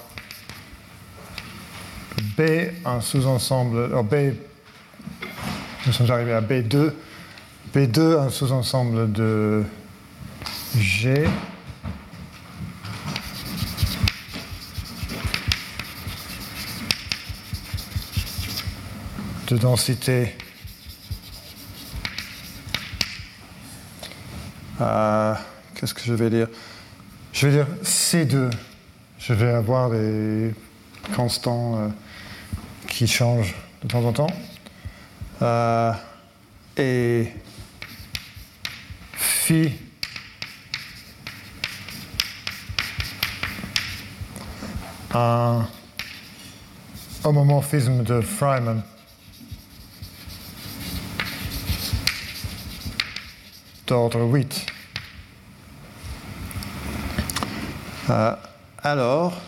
[2.35, 2.41] B,
[2.85, 4.33] un sous-ensemble, B,
[5.85, 6.91] nous sommes arrivés à B2,
[7.75, 9.63] B2, un sous-ensemble de
[10.75, 11.25] G,
[19.49, 20.35] de densité
[24.79, 25.33] Euh,
[25.75, 26.47] qu'est-ce que je vais dire?
[27.33, 28.51] Je vais dire C2.
[29.19, 30.53] Je vais avoir des
[31.15, 31.87] constants euh,
[32.87, 34.27] qui changent de temps en temps.
[35.41, 35.91] Euh,
[36.77, 37.31] et
[39.13, 39.71] phi
[45.13, 45.67] un
[47.23, 48.83] homomorphisme de Freiman
[53.87, 54.65] d'ordre 8.
[58.09, 58.35] Euh,
[58.83, 59.41] alors,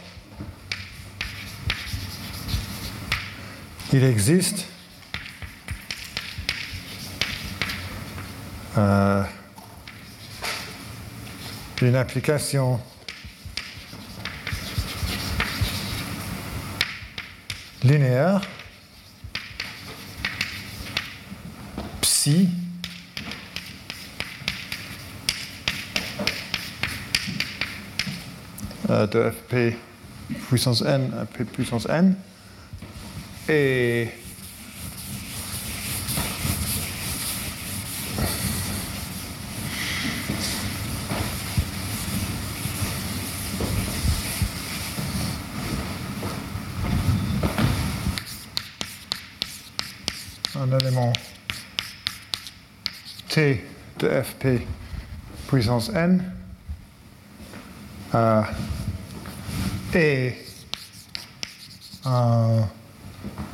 [3.92, 4.66] il existe
[8.78, 9.24] euh,
[11.82, 12.80] une application
[17.84, 18.42] linéaire
[22.02, 22.50] psi
[28.90, 29.78] de fp
[30.48, 32.16] puissance n à p puissance n.
[33.48, 34.10] Et
[50.56, 51.14] un élément
[53.30, 53.64] t
[54.00, 54.66] de fp
[55.48, 56.24] puissance n
[58.16, 58.42] euh,
[59.94, 60.36] et
[62.06, 62.68] un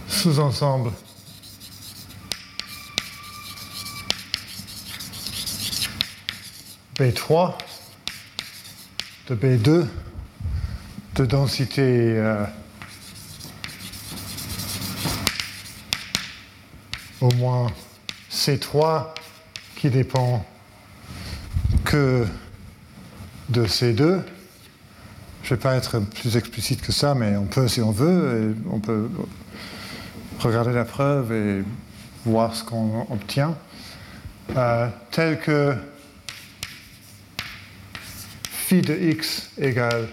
[0.07, 0.91] sous-ensemble.
[6.97, 7.55] B3
[9.27, 9.88] de B2
[11.15, 12.45] de densité euh,
[17.19, 17.67] au moins
[18.31, 19.07] C3
[19.75, 20.45] qui dépend
[21.83, 22.25] que
[23.49, 24.21] de C2
[25.45, 28.55] je ne vais pas être plus explicite que ça, mais on peut si on veut,
[28.71, 29.07] on peut
[30.39, 31.63] regarder la preuve et
[32.25, 33.55] voir ce qu'on obtient.
[34.57, 35.75] Euh, tel que
[38.49, 40.07] phi de x égale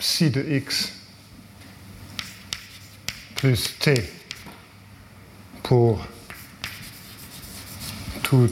[0.00, 0.92] psi de x
[3.36, 3.94] plus t
[5.62, 6.04] pour
[8.24, 8.50] tout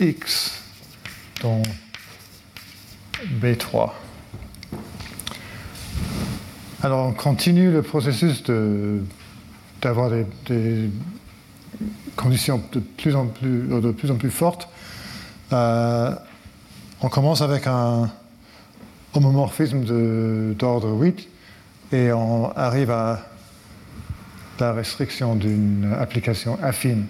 [0.00, 0.58] x
[1.40, 1.62] dont
[3.40, 4.01] B3.
[6.84, 8.42] Alors on continue le processus
[9.80, 10.90] d'avoir des,
[12.16, 14.68] condition de plus en plus, de plus, en plus forte,
[15.52, 16.10] euh,
[17.00, 18.10] on commence avec un
[19.14, 21.28] homomorphisme d'ordre 8
[21.92, 23.28] et on arrive à
[24.58, 27.06] la restriction d'une application affine.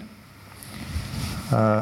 [1.51, 1.81] Euh,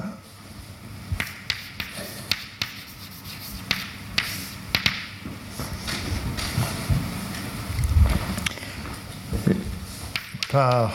[10.51, 10.91] par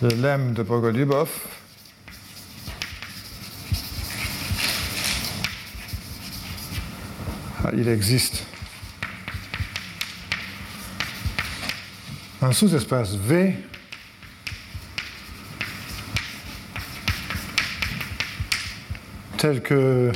[0.00, 1.28] le lemme de Bogolubov.
[7.64, 8.44] Ah, il existe
[12.42, 13.56] un sous-espace V
[19.36, 20.12] tel que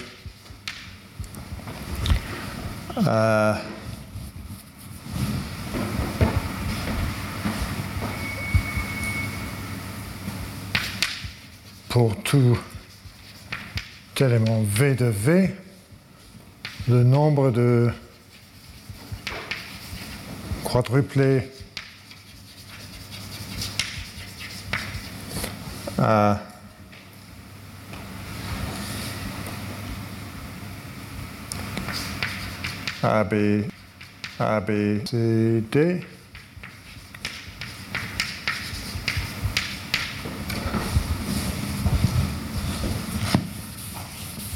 [3.07, 3.55] euh,
[11.99, 12.57] pour tout
[14.21, 15.53] élément V de V,
[16.87, 17.91] le nombre de
[20.63, 21.51] quadruplés
[25.99, 26.41] à
[33.03, 33.29] A.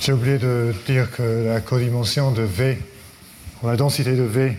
[0.04, 2.76] J'ai oublié de dire que la codimension de V,
[3.62, 4.56] la densité de V,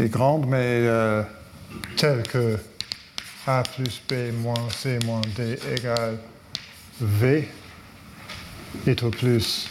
[0.00, 1.22] est grande, mais euh,
[1.98, 2.58] telle que
[3.46, 6.16] A plus B moins C moins D égale
[6.98, 7.46] V
[8.86, 9.68] est au plus,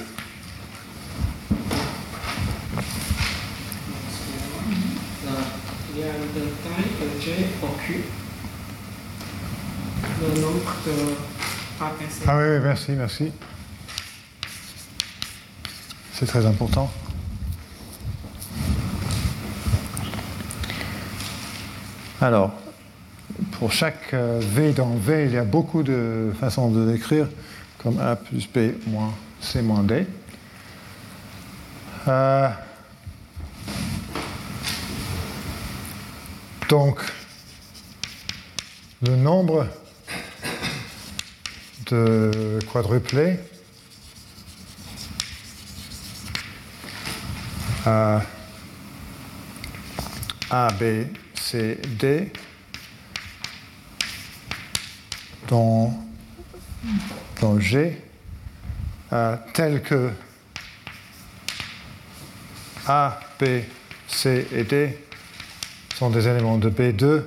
[11.79, 12.23] APC.
[12.27, 13.31] Ah oui, oui, merci, merci.
[16.13, 16.91] C'est très important.
[22.21, 22.51] Alors,
[23.53, 27.27] pour chaque euh, V dans V, il y a beaucoup de façons de l'écrire,
[27.81, 30.05] comme A plus B moins C moins D.
[32.07, 32.49] Euh,
[36.69, 36.99] donc,
[39.01, 39.67] le nombre
[41.87, 43.39] de quadruplés
[47.85, 48.21] A,
[50.51, 52.31] A, B, C, D
[55.47, 56.10] dans,
[57.59, 57.97] G
[59.11, 60.11] euh, que
[62.87, 63.45] A, B,
[64.07, 64.97] C et D
[65.95, 67.23] sont des éléments de B2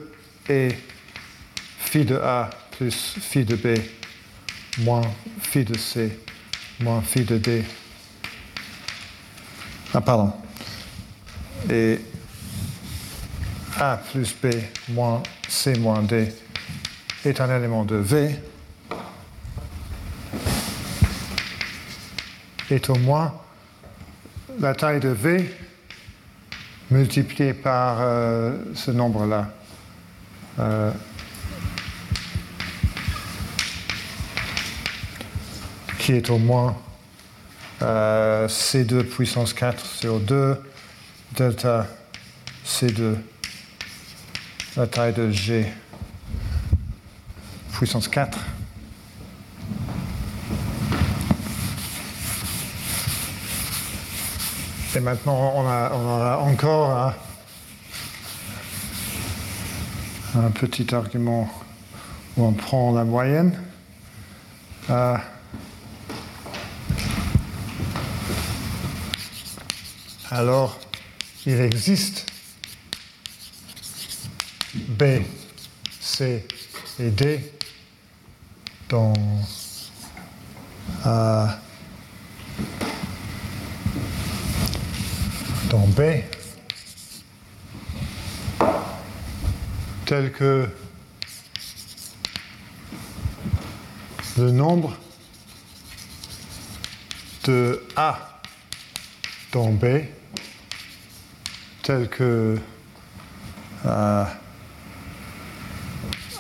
[0.48, 0.68] et
[1.78, 3.78] phi de A plus phi de B
[4.80, 5.02] moins
[5.40, 6.18] phi de C
[6.80, 7.64] moins phi de D.
[9.92, 10.32] Ah, pardon.
[11.70, 12.00] Et
[13.78, 14.46] A plus B
[14.90, 16.32] moins C moins D
[17.24, 18.34] est un élément de V
[22.70, 23.34] est au moins
[24.60, 25.54] la taille de V
[26.90, 29.50] multipliée par euh, ce nombre-là.
[30.58, 30.90] Euh,
[35.98, 36.76] qui est au moins
[37.82, 40.60] euh, C2 puissance 4 sur 2
[41.34, 41.86] delta
[42.66, 43.14] C2
[44.76, 45.66] la taille de G
[47.72, 48.38] puissance 4
[54.96, 57.14] et maintenant on a, a encore un,
[60.36, 61.50] un, petit argument
[62.36, 63.60] où on prend la moyenne.
[64.90, 65.16] Euh,
[70.30, 70.78] alors
[71.46, 72.26] il existe
[74.74, 75.22] B
[76.00, 76.46] C
[77.00, 77.52] et D
[78.88, 79.12] dans
[81.06, 81.46] euh,
[85.74, 86.02] dans B
[90.06, 90.68] tel que
[94.38, 94.96] le nombre
[97.42, 98.40] de A
[99.50, 99.84] dans B
[101.82, 102.56] tel que
[103.84, 104.24] euh,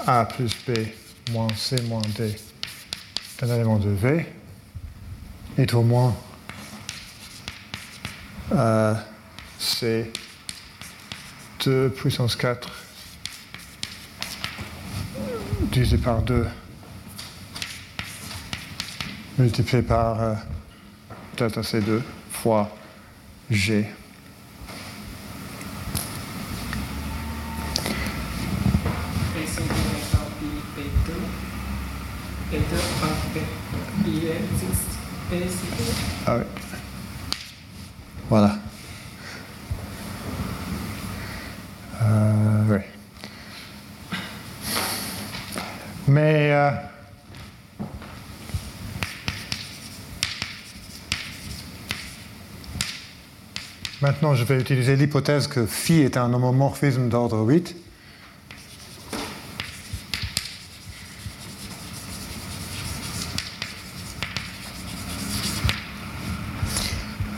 [0.06, 0.78] A plus B
[1.32, 2.36] moins C moins D
[3.40, 4.32] d'un élément de V
[5.58, 6.14] est au moins
[8.52, 8.94] euh,
[9.64, 10.10] C
[11.64, 12.68] 2 puissance 4
[15.72, 16.46] divisé par 2
[19.38, 20.34] multiplié par euh,
[21.38, 22.70] delta C2 fois
[23.50, 23.78] G.
[23.78, 23.86] Et
[29.46, 29.66] c'est
[30.12, 31.10] par B2.
[32.52, 33.38] B2 par B.
[34.06, 34.92] Il existe
[35.32, 35.48] B2.
[36.26, 36.44] Ah oui.
[38.28, 38.58] Voilà.
[42.04, 42.78] Euh, oui.
[46.06, 46.70] Mais euh,
[54.02, 57.74] maintenant, je vais utiliser l'hypothèse que phi est un homomorphisme d'ordre 8.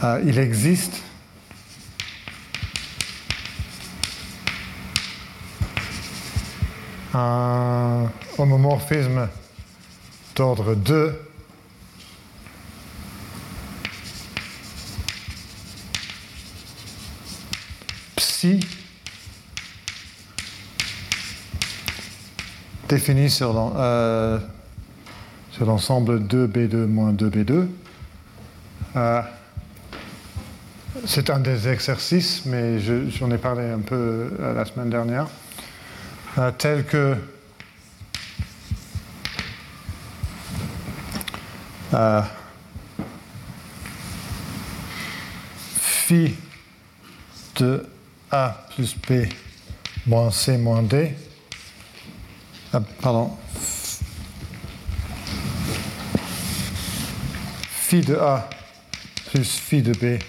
[0.03, 1.01] Euh, il existe
[7.15, 9.29] un homomorphisme
[10.35, 11.26] d'ordre 2
[18.47, 18.61] psi
[22.89, 24.39] défini sur l'en- euh,
[25.51, 27.69] sur l'ensemble 2B2 moins 2B2.
[28.95, 29.23] Euh,
[31.05, 35.27] c'est un des exercices, mais je- j'en ai parlé un peu euh, la semaine dernière,
[36.39, 37.17] euh, tel que
[45.81, 46.35] phi
[47.57, 47.87] de
[48.31, 49.29] A plus B
[50.07, 51.15] moins C moins D,
[52.73, 53.37] ah, pardon,
[57.71, 58.49] phi de A
[59.31, 60.21] plus phi de B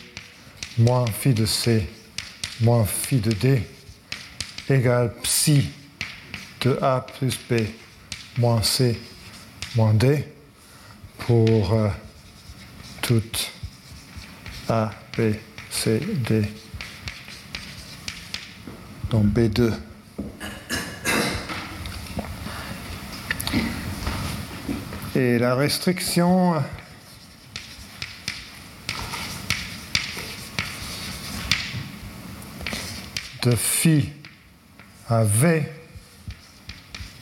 [0.77, 1.87] moins phi de C
[2.61, 3.61] moins phi de D
[4.69, 5.69] égale psi
[6.61, 7.61] de A plus B
[8.37, 8.99] moins C
[9.75, 10.23] moins D
[11.19, 11.89] pour euh,
[14.69, 15.33] A, B,
[15.69, 16.43] C, D
[19.09, 19.71] dans B2.
[25.15, 26.53] Et la restriction
[33.43, 34.09] de phi
[35.09, 35.63] à V,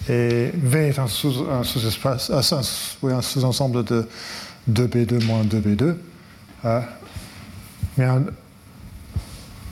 [0.09, 2.41] et V est un sous- sous-espace, un,
[3.21, 4.07] sous-ensemble de
[4.69, 5.97] 2B2 moins 2B2.
[6.65, 6.81] euh,
[7.97, 8.25] mais un-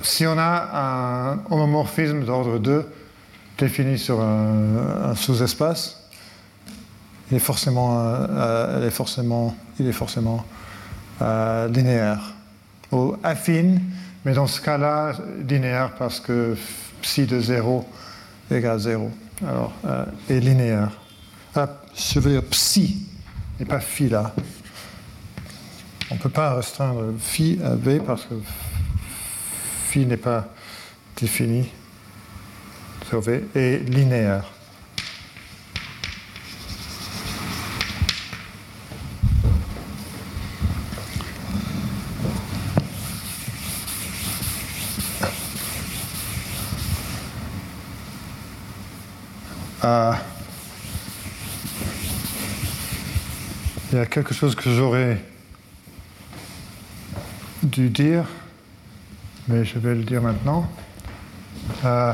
[0.04, 2.86] si on a un homomorphisme d'ordre 2
[3.58, 6.10] défini sur un, sous-espace,
[7.32, 10.46] il est forcément, euh, elle est forcément, il est forcément
[11.22, 12.34] euh, linéaire
[12.92, 13.82] ou affine,
[14.26, 15.14] mais dans ce cas-là,
[15.48, 16.56] linéaire parce que
[17.02, 17.88] psi de 0
[18.52, 19.12] égale 0.
[19.48, 20.92] Alors, euh, et linéaire.
[21.56, 23.08] Ah, je veux dire psi,
[23.60, 24.34] et pas phi là.
[26.12, 28.36] On ne peut pas restreindre phi à v parce que
[30.00, 30.48] n'est pas
[31.16, 31.70] défini
[33.56, 34.46] et linéaire.
[49.84, 50.18] Ah.
[53.92, 55.24] Il y a quelque chose que j'aurais
[57.62, 58.26] dû dire,
[59.48, 60.70] mais je vais le dire maintenant.
[61.86, 62.14] Euh,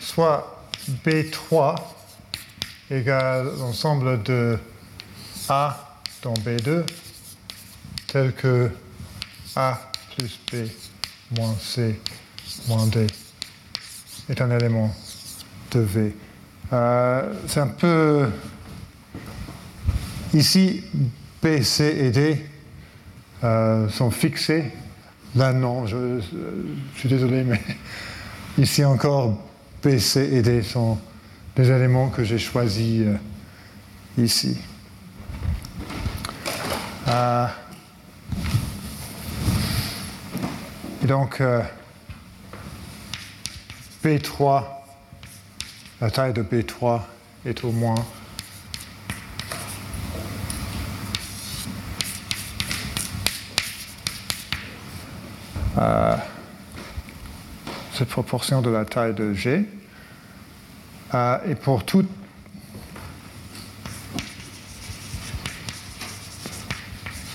[0.00, 0.66] soit
[1.04, 1.76] B3
[2.90, 4.58] égale l'ensemble de
[5.48, 6.84] A dans B2,
[8.06, 8.70] tel que
[9.56, 9.80] A
[10.16, 10.68] plus B
[11.38, 12.00] moins C
[12.68, 13.06] moins D
[14.28, 14.94] est un élément
[15.70, 16.14] de V.
[16.72, 18.28] Euh, c'est un peu...
[20.34, 20.82] Ici,
[21.42, 22.51] B, C et D
[23.44, 24.72] euh, sont fixés.
[25.34, 26.20] Là, non, je,
[26.96, 27.60] suis désolé, mais
[28.58, 29.38] ici encore,
[29.82, 30.98] B, C et D sont
[31.56, 33.16] des éléments que j'ai choisis euh,
[34.18, 34.58] ici.
[37.08, 37.46] Euh,
[41.02, 41.62] et donc, euh,
[44.04, 44.64] B3,
[46.00, 47.00] la taille de B3
[47.44, 48.04] est au moins
[55.78, 56.16] euh,
[57.94, 59.66] cette proportion de la taille de G.
[61.14, 62.08] Euh, et pour toute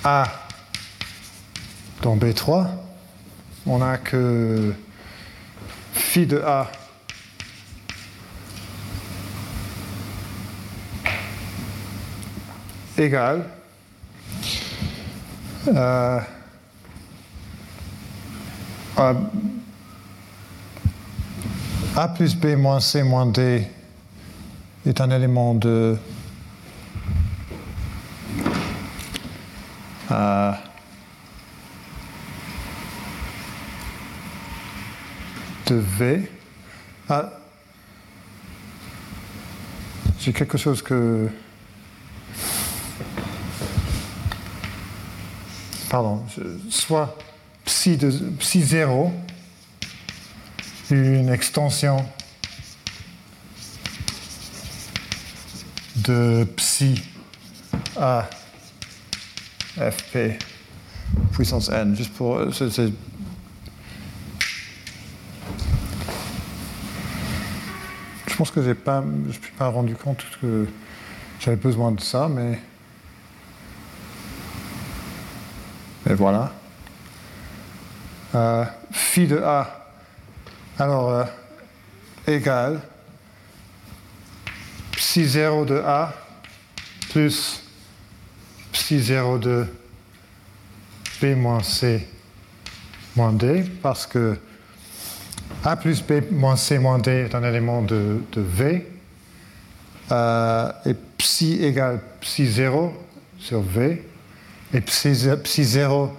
[0.04, 0.26] A
[2.02, 2.68] dans B3,
[3.66, 4.74] on n'a que
[5.94, 6.72] phi de A
[12.98, 13.44] égale
[15.68, 16.20] euh,
[18.98, 19.14] A,
[22.16, 23.68] plus B moins C moins D
[24.88, 26.00] est un élément de
[30.10, 30.52] euh,
[35.68, 36.32] de V.
[37.08, 37.30] Ah,
[40.20, 41.30] j'ai quelque chose que.
[45.88, 46.24] Pardon,
[46.70, 47.16] soit
[47.88, 48.10] psi, de,
[48.40, 49.14] psi 0,
[50.92, 52.06] une extension
[55.96, 57.02] de psi
[57.98, 58.28] à
[59.78, 60.38] fp
[61.32, 62.42] puissance n, juste pour.
[62.54, 62.92] c'est-
[68.28, 70.68] Je pense que je ne suis pas rendu compte que
[71.40, 72.60] j'avais besoin de ça, mais.
[76.06, 76.52] Mais voilà.
[78.38, 79.90] Euh, phi de A,
[80.78, 81.24] alors, euh,
[82.28, 82.80] égale
[84.92, 86.14] psi 0 de A
[87.10, 87.64] plus
[88.72, 89.66] psi 0 de
[91.20, 92.08] B moins C
[93.16, 94.38] moins D, parce que
[95.64, 98.88] A plus B moins C moins D est un élément de, de V,
[100.12, 102.94] euh, et psi égale psi 0
[103.40, 104.06] sur V,
[104.76, 106.16] et psi, psi 0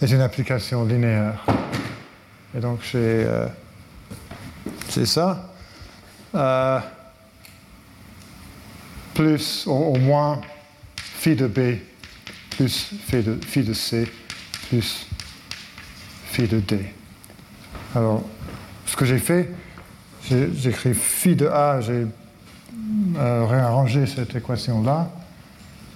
[0.00, 1.44] est une application linéaire.
[2.56, 3.46] Et donc j'ai euh,
[5.04, 5.50] ça.
[6.34, 6.80] Euh,
[9.14, 10.40] plus au, au moins
[10.96, 11.78] phi de B
[12.50, 14.06] plus phi de, phi de C
[14.68, 15.06] plus
[16.26, 16.78] phi de D.
[17.94, 18.22] Alors,
[18.86, 19.50] ce que j'ai fait,
[20.28, 22.06] j'ai écrit phi de A, j'ai
[23.16, 25.10] euh, réarrangé cette équation-là.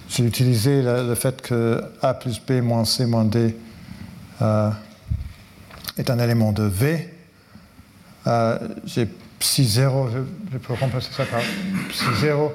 [0.09, 3.55] J'ai utilisé le, fait que A plus B moins C moins D
[4.41, 7.13] est un élément de V.
[8.27, 9.07] Euh, j'ai
[9.39, 10.19] psi 0, je,
[10.51, 11.41] je peux remplacer ça par
[11.89, 12.53] psi 0.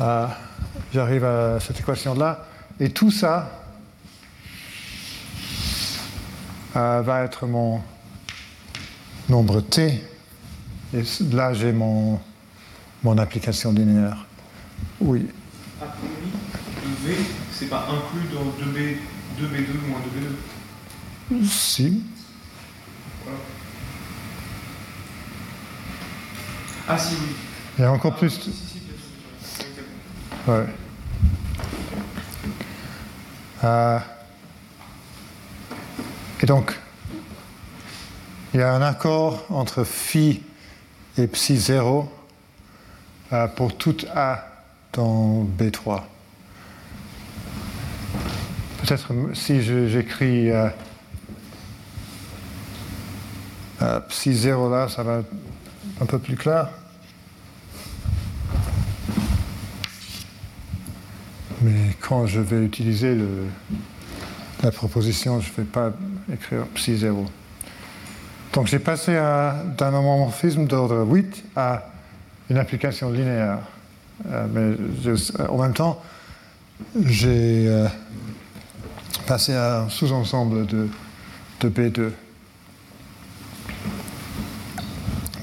[0.00, 0.26] Euh,
[0.92, 2.46] J'arrive à cette équation-là.
[2.78, 3.50] Et tout ça
[6.76, 7.80] euh, va être mon
[9.28, 10.02] nombre t.
[10.94, 12.20] Et là, j'ai mon,
[13.02, 14.26] mon application linéaire.
[15.00, 15.28] Oui.
[15.80, 16.32] A priori,
[17.04, 18.96] V, c'est pas inclus dans 2B,
[19.40, 20.59] 2B2 moins 2B2.
[21.44, 22.02] Si.
[26.88, 27.36] Ah si, oui.
[27.78, 28.30] Il y a encore Ah, plus.
[28.30, 30.50] Si, si, si.
[30.50, 30.66] Ouais.
[33.62, 33.98] Euh,
[36.42, 36.76] et donc,
[38.52, 40.42] il y a un accord entre phi
[41.16, 42.10] et psi 0
[43.32, 44.46] euh, pour tout A
[44.92, 46.02] dans B3.
[48.82, 50.50] Peut-être si j'écris
[53.82, 55.22] euh, euh, psi 0 là, ça va
[56.00, 56.68] un peu plus clair.
[61.62, 63.16] Mais quand je vais utiliser
[64.62, 65.92] la proposition, je ne vais pas
[66.32, 67.26] écrire psi 0.
[68.54, 71.84] Donc j'ai passé d'un homomorphisme d'ordre 8 à
[72.48, 73.58] une application linéaire.
[74.30, 76.02] Euh, mais j'ai- en même temps,
[77.06, 77.86] j'ai euh,
[79.26, 80.88] passé à un sous-ensemble de,
[81.60, 82.10] de B2.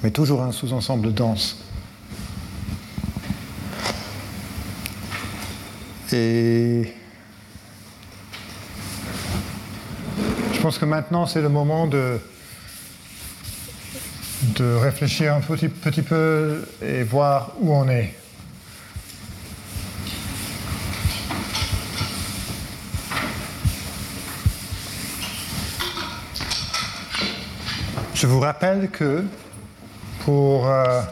[0.04, 1.64] Mais toujours un sous-ensemble dense.
[6.14, 6.94] Et
[10.54, 12.20] je pense que maintenant, c'est le moment de,
[14.56, 18.14] de réfléchir un petit, petit peu et voir où on est.
[28.18, 29.24] je vous rappelle que
[30.28, 31.04] pour euh,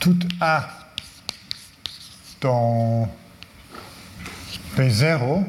[0.00, 0.68] tout A
[2.40, 3.08] dans
[4.76, 5.44] les zéros,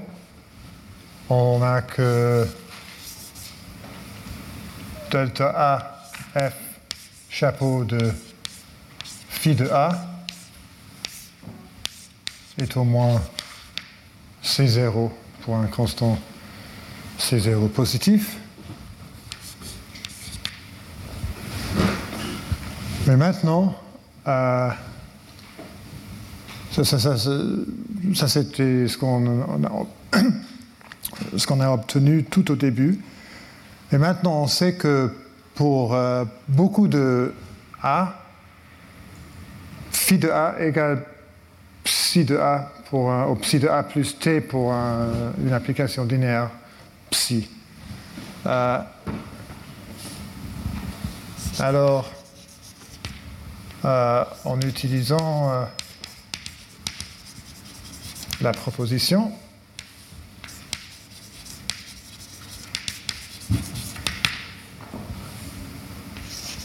[1.27, 2.47] on n'a que
[5.09, 6.53] delta A F
[7.27, 8.13] chapeau de
[9.27, 10.05] phi de A
[12.59, 13.19] est au moins
[14.43, 15.09] C0
[15.41, 16.19] pour un constant
[17.19, 18.40] C0 positif.
[23.11, 23.75] Mais maintenant,
[24.25, 24.69] euh,
[26.71, 30.17] ça, ça, ça, c'était ce qu'on a,
[31.35, 33.01] ce qu'on a obtenu tout au début.
[33.91, 35.13] Et maintenant, on sait que
[35.55, 37.33] pour euh, beaucoup de
[37.83, 38.13] A,
[39.91, 41.03] phi de A égale
[41.83, 46.05] psi de A pour un, ou psi de A plus T pour un, une application
[46.05, 46.49] linéaire
[47.09, 47.49] psi.
[48.45, 48.79] Euh,
[51.59, 52.09] alors,
[53.83, 55.65] euh, en utilisant euh,
[58.41, 59.31] la proposition,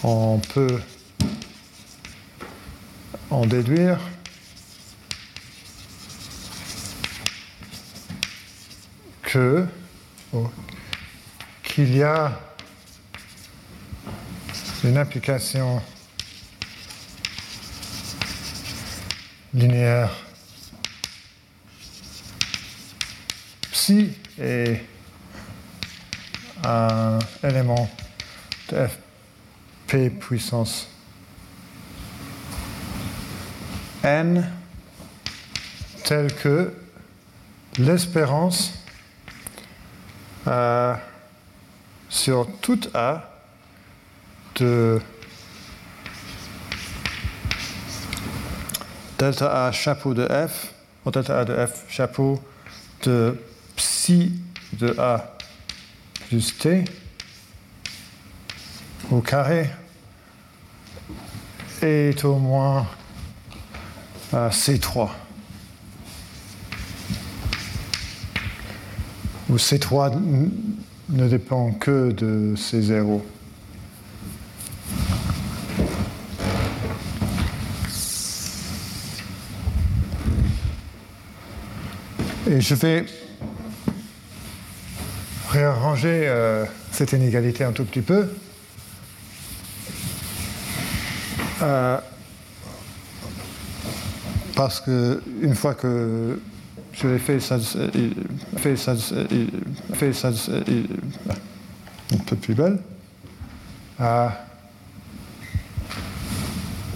[0.04, 0.80] on peut
[3.30, 3.98] en déduire.
[9.22, 9.66] Que
[10.32, 10.48] oh,
[11.62, 12.40] qu'il y a
[14.84, 15.82] une application
[19.56, 20.10] linéaire.
[23.72, 24.82] Psi et
[26.62, 27.90] un élément
[28.68, 28.98] de f
[29.86, 30.88] P puissance
[34.02, 34.50] n
[36.04, 36.74] tel que
[37.78, 38.74] l'espérance
[40.46, 40.94] euh,
[42.10, 43.30] sur toute A
[44.56, 45.00] de
[49.18, 50.72] delta A chapeau de F,
[51.12, 52.40] delta A de F chapeau
[53.02, 53.36] de
[53.76, 54.32] psi
[54.72, 55.36] de A
[56.28, 56.84] plus T
[59.10, 59.70] au carré
[61.82, 62.86] est au moins
[64.34, 65.10] euh, C3.
[69.48, 70.18] Où C3
[71.10, 73.20] ne dépend que de C0.
[82.48, 83.04] Et je vais
[85.50, 88.28] réarranger euh, cette inégalité un tout petit peu.
[91.62, 91.98] Euh,
[94.54, 96.40] parce que une fois que
[96.92, 97.58] je l'ai fait, ça,
[98.58, 98.94] fait, ça,
[99.94, 102.78] fait ça, un peu plus belle.
[104.00, 104.28] Euh,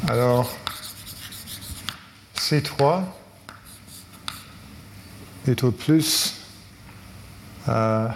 [0.08, 0.56] alors,
[2.36, 3.02] C3
[5.46, 6.34] est au plus
[7.68, 8.08] euh,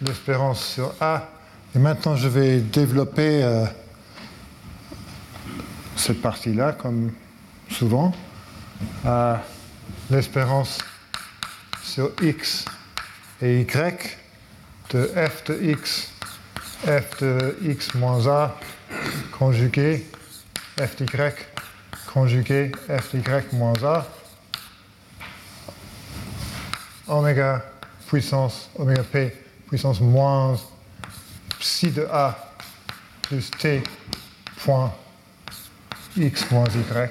[0.00, 1.28] l'espérance sur A.
[1.74, 3.64] Et maintenant, je vais développer euh,
[5.96, 7.12] cette partie-là, comme
[7.70, 8.12] souvent.
[10.10, 10.78] L'espérance
[11.84, 12.64] sur x
[13.42, 14.16] et y
[14.90, 16.10] de f de x,
[16.84, 18.56] f de x moins a
[19.38, 20.06] conjugué
[20.78, 21.34] f de y
[22.12, 24.06] conjugué f de y moins a
[27.10, 27.62] oméga
[28.06, 29.36] puissance oméga p
[29.68, 30.56] puissance moins
[31.58, 32.36] psi de a
[33.22, 33.82] plus t
[34.64, 34.92] point
[36.16, 37.10] x moins y.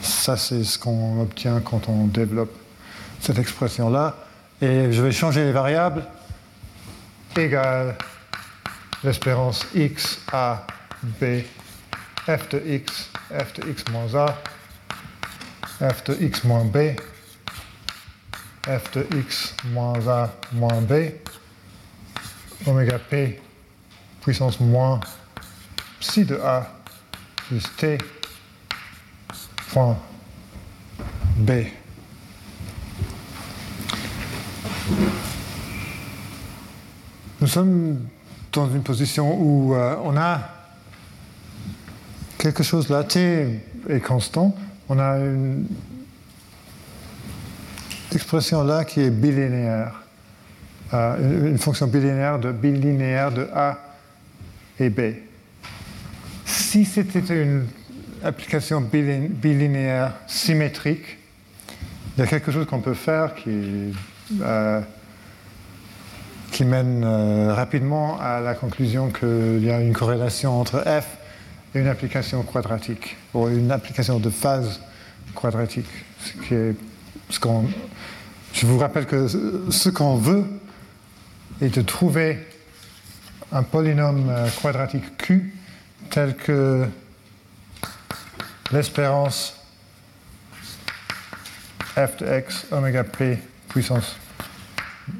[0.00, 2.54] Ça, c'est ce qu'on obtient quand on développe
[3.20, 4.16] cette expression-là.
[4.60, 6.04] Et je vais changer les variables.
[7.36, 7.96] Égale
[9.02, 10.64] l'espérance x a
[11.02, 11.42] b
[12.26, 14.36] f de x, f de x moins a,
[15.80, 16.96] f de x moins b,
[18.66, 21.14] f de x moins a moins b,
[22.66, 23.40] oméga p
[24.20, 25.00] puissance moins
[26.00, 26.68] psi de a
[27.48, 27.98] plus t
[29.72, 29.98] point
[31.38, 31.50] b.
[37.40, 37.98] Nous sommes
[38.52, 40.40] dans une position où euh, on a
[42.38, 44.54] quelque chose là, t est constant,
[44.92, 45.64] on a une
[48.14, 50.02] expression là qui est bilinéaire,
[50.92, 53.78] euh, une fonction bilinéaire de, de A
[54.78, 55.14] et B.
[56.44, 57.66] Si c'était une
[58.22, 61.16] application bilinéaire symétrique,
[62.14, 63.94] il y a quelque chose qu'on peut faire qui
[64.42, 64.82] euh,
[66.60, 71.21] mène euh, rapidement à la conclusion qu'il y a une corrélation entre f
[71.74, 74.80] une application quadratique, ou une application de phase
[75.34, 75.88] quadratique.
[76.20, 76.74] Ce qui est,
[77.30, 77.38] ce
[78.52, 80.44] je vous rappelle que ce qu'on veut
[81.60, 82.38] est de trouver
[83.50, 85.54] un polynôme euh, quadratique Q
[86.10, 86.86] tel que
[88.70, 89.54] l'espérance
[91.94, 93.38] f de x oméga p
[93.68, 94.16] puissance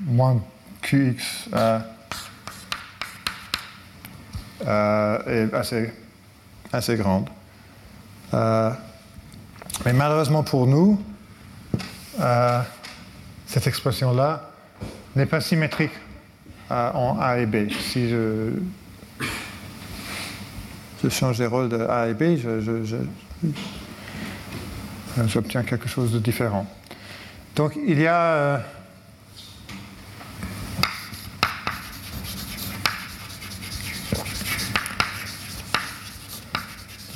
[0.07, 0.43] moins
[0.83, 1.81] qx euh,
[5.27, 5.93] est assez,
[6.73, 7.29] assez grande.
[8.35, 8.71] Euh,
[9.85, 11.01] mais malheureusement pour nous,
[12.21, 12.61] euh,
[13.47, 14.51] cette expression-là
[15.15, 15.93] n'est pas symétrique
[16.71, 17.71] euh, en A et B.
[17.71, 18.53] Si je,
[21.03, 22.39] je change les rôles de A et B,
[25.27, 26.67] j'obtiens quelque chose de différent.
[27.55, 28.63] Donc il y a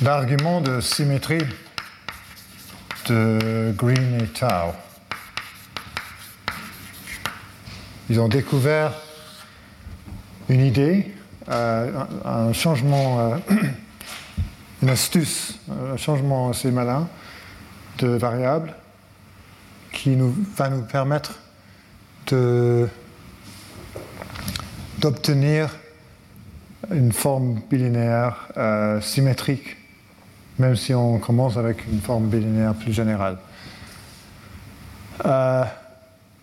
[0.01, 1.43] l'argument de symétrie
[3.07, 4.73] de Green et Tao.
[8.09, 8.93] Ils ont découvert
[10.49, 11.11] une idée,
[11.49, 13.37] euh, un, changement, euh,
[14.83, 17.07] une astuce, un changement assez malin
[17.97, 18.73] de variable
[19.91, 20.15] qui
[20.55, 21.39] va nous permettre
[24.99, 25.75] d'obtenir
[26.91, 29.76] une forme bilinéaire euh, symétrique,
[30.59, 33.37] même si on commence avec une forme bilinéaire plus générale.
[35.25, 35.63] Euh,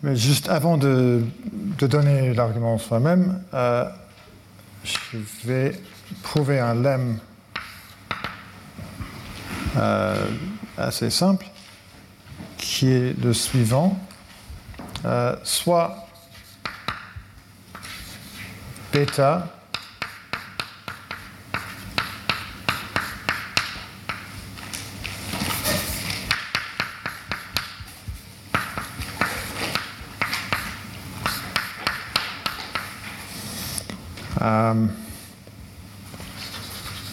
[0.03, 1.25] mais juste avant de,
[1.81, 3.85] donner l'argument soi-même, euh,
[4.85, 5.81] je vais
[6.23, 7.19] prouver un lemme
[9.77, 10.27] euh,
[10.77, 11.47] assez simple
[12.57, 13.99] qui est le suivant.
[15.43, 16.09] Soit
[18.93, 19.49] bêta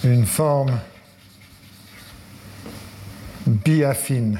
[0.03, 0.79] une forme
[3.45, 4.39] biaffine.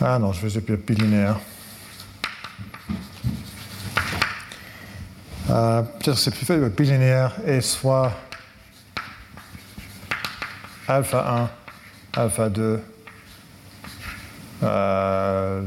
[0.00, 1.38] Ah non, je faisais bilinéaire.
[5.50, 8.12] Euh, Peut-être c'est plus fait, bilinéaire et soit
[10.88, 11.50] alpha
[12.14, 12.82] 1, alpha 2,
[14.62, 15.62] euh,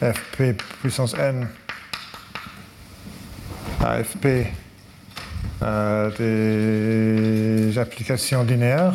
[0.00, 1.48] fp puissance n,
[3.84, 4.52] AFP,
[5.62, 6.10] euh,
[7.70, 8.94] des applications linéaires.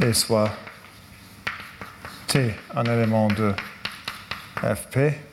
[0.00, 0.50] et soit
[2.28, 3.52] T un élément de
[4.62, 5.27] FP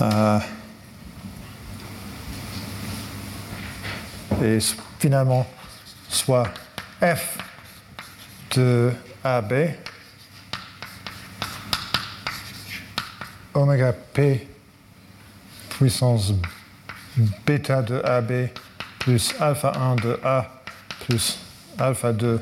[0.00, 0.38] Euh,
[4.42, 4.58] et
[5.00, 5.46] finalement
[6.08, 6.48] soit
[7.00, 7.38] F
[8.54, 8.92] de
[9.24, 9.52] AB
[13.54, 14.48] oméga P
[15.70, 16.32] puissance
[17.44, 18.50] bêta de AB
[19.00, 20.62] plus alpha 1 de A
[21.00, 21.38] plus
[21.78, 22.40] alpha 2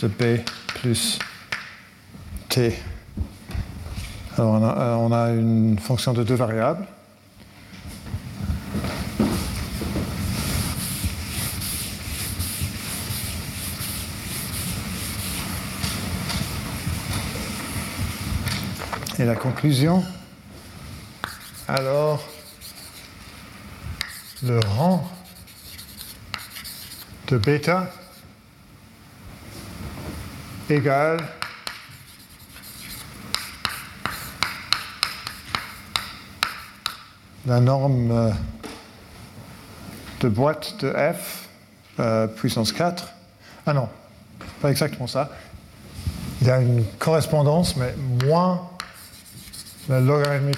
[0.00, 0.40] de B
[0.80, 1.18] plus
[2.48, 2.76] T.
[4.38, 6.86] Alors on a, euh, on a une fonction de deux variables.
[19.18, 20.02] Et la conclusion,
[21.68, 22.24] alors,
[24.42, 25.08] le rang
[27.28, 27.92] de bêta
[30.70, 31.20] égale
[37.46, 38.30] la norme euh,
[40.20, 41.48] de boîte de f
[41.98, 43.08] euh, puissance 4.
[43.66, 43.88] Ah non,
[44.60, 45.30] pas exactement ça.
[46.40, 47.94] Il y a une correspondance, mais
[48.24, 48.68] moins
[49.88, 50.50] le logarithme,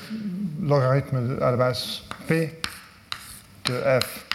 [0.63, 2.61] logarithme à la base p
[3.67, 4.27] de f.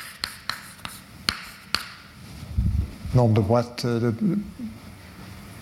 [3.15, 4.15] Nombre de boîtes euh, de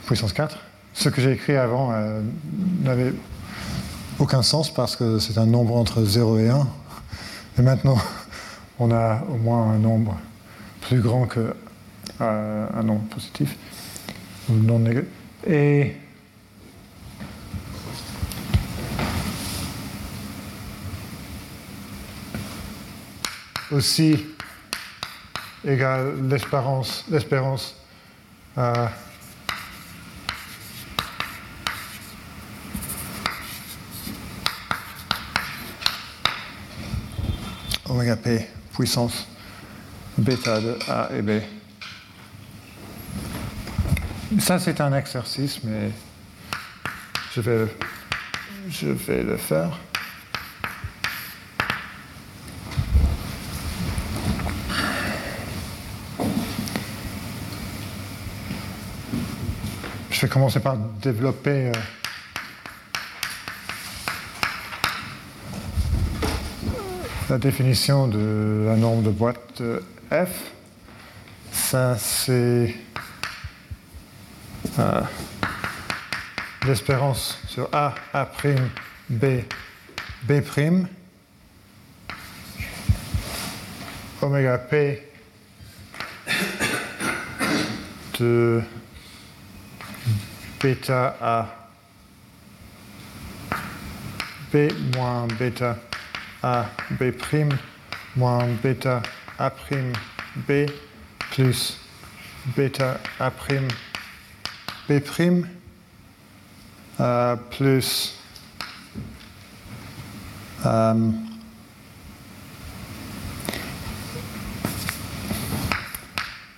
[0.06, 0.58] puissance 4.
[0.94, 1.94] Ce que j'ai écrit avant
[2.82, 3.14] n'avait
[4.20, 6.68] aucun sens parce que c'est un nombre entre 0 et 1.
[7.60, 7.98] Et maintenant,
[8.80, 10.18] on a au moins un nombre
[10.82, 11.54] plus grand que
[12.22, 13.56] euh, un nombre positif.
[15.46, 15.96] Et
[23.72, 24.26] aussi
[25.66, 27.76] égale l'espérance, l'espérance
[28.58, 28.88] euh,
[37.90, 39.28] oméga p puissance
[40.18, 41.42] bêta de A et B.
[44.40, 45.92] Ça, c'est un exercice, mais
[47.34, 49.80] je vais, le faire.
[60.12, 61.72] Je vais commencer par développer euh,
[67.30, 69.62] la définition de la norme de boîte
[70.12, 70.52] F.
[71.52, 72.74] Ça, c'est
[74.80, 75.02] euh,
[76.66, 78.28] l'espérance sur A, A',
[79.10, 79.26] B,
[80.24, 80.42] B',
[84.22, 85.04] oméga P
[88.20, 88.62] de
[90.62, 91.48] bêta A
[94.52, 95.78] B moins bêta
[96.44, 97.58] A B prime
[98.16, 99.02] moins bêta
[99.40, 99.94] A prime
[100.48, 100.70] B
[101.32, 101.78] plus
[102.56, 103.68] bêta A prime
[104.88, 105.48] B prime
[107.00, 108.16] euh, plus
[110.66, 111.12] euh,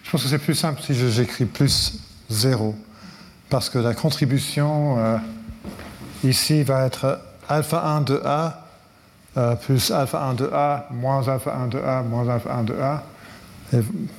[0.04, 2.00] je pense que c'est plus simple si j'écris plus
[2.30, 2.76] 0
[3.50, 5.18] parce que la contribution euh,
[6.24, 8.69] ici va être alpha 1 de A
[9.38, 12.74] euh, plus alpha 1 de A moins alpha 1 de A moins alpha 1 de
[12.74, 13.04] A,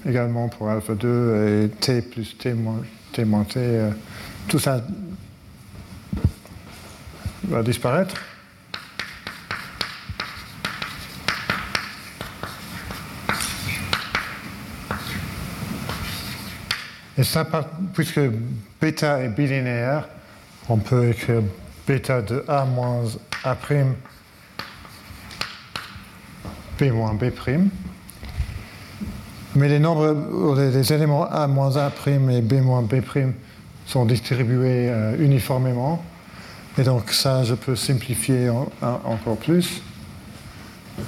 [0.07, 2.83] également pour alpha 2 et T plus T moins
[3.13, 3.91] T, moins T euh,
[4.49, 4.81] tout ça
[7.45, 8.15] va disparaître.
[17.19, 17.47] Et ça,
[17.93, 18.21] puisque
[18.81, 20.09] bêta est bilinéaire,
[20.71, 21.43] on peut écrire
[21.87, 23.05] bêta de A moins
[23.45, 23.57] A',
[26.81, 27.31] B moins B'.
[29.55, 33.03] Mais les nombres, les éléments A moins A' et B moins B'
[33.87, 36.03] sont distribués euh, uniformément.
[36.79, 39.83] Et donc ça, je peux simplifier encore plus.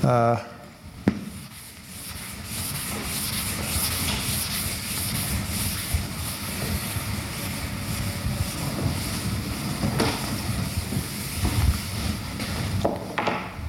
[0.05, 0.35] Euh,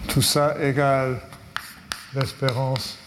[0.07, 1.19] Tout ça égale
[2.15, 2.97] l'espérance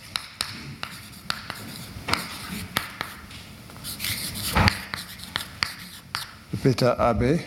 [6.52, 7.38] de bêta AB.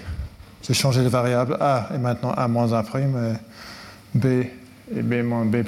[0.62, 4.26] J'ai changé de variable A et maintenant A moins A', et B
[4.96, 5.66] et B moins B'.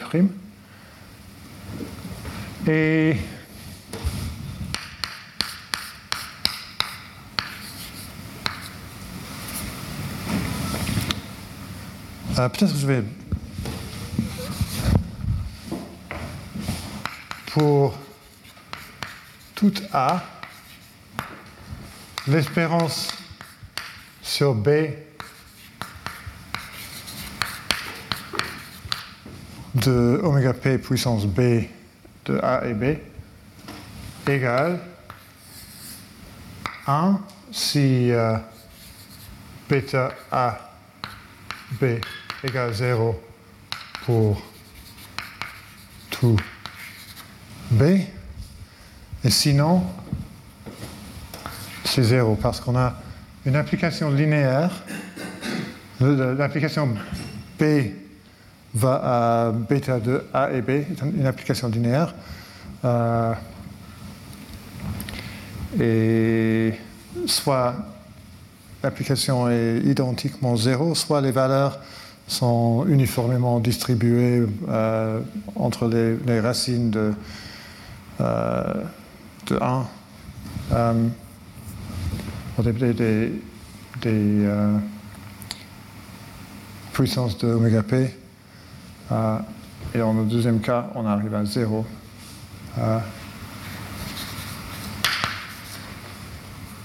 [2.67, 3.17] Et
[12.37, 13.03] euh, peut-être que je vais
[17.61, 17.95] pour
[19.53, 20.23] tout A,
[22.27, 23.09] l'espérance
[24.23, 24.69] sur B.
[29.75, 31.67] De oméga p puissance B
[32.25, 32.97] de A et B
[34.27, 34.79] égale
[36.87, 37.19] 1
[37.51, 38.37] si euh,
[39.69, 40.71] bêta A
[41.79, 42.01] B
[42.43, 43.21] égale 0
[44.05, 44.41] pour
[46.09, 46.37] tout
[47.71, 47.83] B.
[49.23, 49.83] Et sinon,
[51.85, 52.95] c'est 0 parce qu'on a
[53.45, 54.71] une application linéaire.
[55.99, 56.89] L'application
[57.59, 57.63] B
[58.73, 60.83] va à bêta de A et B,
[61.15, 62.13] une application linéaire.
[62.83, 63.33] Euh,
[65.79, 66.73] et
[67.27, 67.75] soit
[68.83, 71.79] l'application est identiquement 0, soit les valeurs
[72.27, 75.19] sont uniformément distribuées euh,
[75.55, 77.13] entre les, racines de
[78.21, 79.85] de 1
[80.73, 80.93] euh,
[82.59, 83.31] des, des,
[84.05, 84.77] euh,
[86.93, 88.13] puissances de oméga p.
[89.93, 91.85] et dans le deuxième cas, on arrive à 0.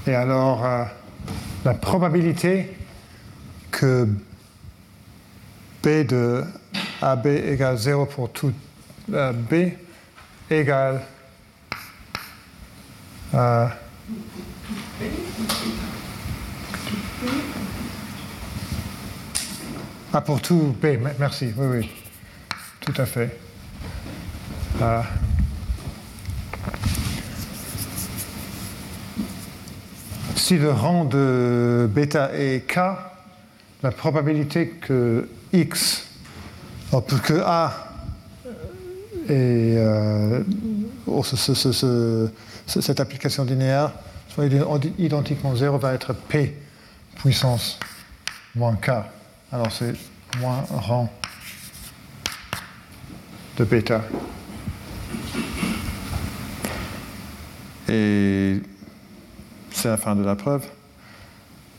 [0.07, 0.65] et alors,
[1.65, 2.77] la probabilité
[3.71, 4.09] que
[5.83, 6.45] B de
[7.03, 8.53] AB égale 0 pour tout
[9.09, 9.55] B
[10.51, 11.03] égale
[13.37, 13.67] euh,
[20.13, 20.87] ah, pour tout B,
[21.19, 21.91] merci, oui, oui,
[22.81, 23.39] tout à fait.
[24.81, 25.03] Euh,
[30.37, 32.79] si le rang de bêta est k,
[33.83, 36.07] la probabilité que x,
[36.93, 37.87] oh, que a
[39.29, 40.43] et euh,
[42.67, 43.93] cette application linéaire
[44.29, 46.57] soit ident- identiquement 0 va être p
[47.17, 47.79] puissance
[48.55, 48.91] moins k.
[49.53, 49.95] Alors c'est
[50.41, 51.11] moins rang
[53.57, 54.03] de bêta.
[57.89, 58.61] Et
[59.71, 60.65] c'est la fin de la preuve,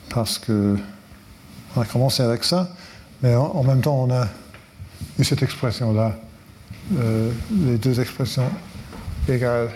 [0.09, 0.77] parce que
[1.75, 2.69] on a commencé avec ça,
[3.21, 4.27] mais en, en même temps on a
[5.19, 6.15] eu cette expression-là,
[6.97, 8.49] euh, les deux expressions
[9.27, 9.69] égales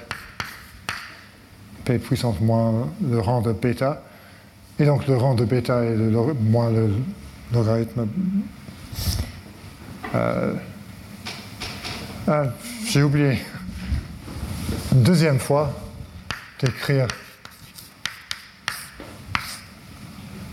[1.99, 4.03] puissance moins le rang de bêta,
[4.79, 6.89] et donc le rang de bêta est le moins le
[7.53, 8.07] logarithme.
[10.15, 10.53] Euh,
[12.27, 12.43] ah,
[12.85, 13.39] J'ai oublié
[14.91, 15.71] deuxième fois
[16.59, 17.07] d'écrire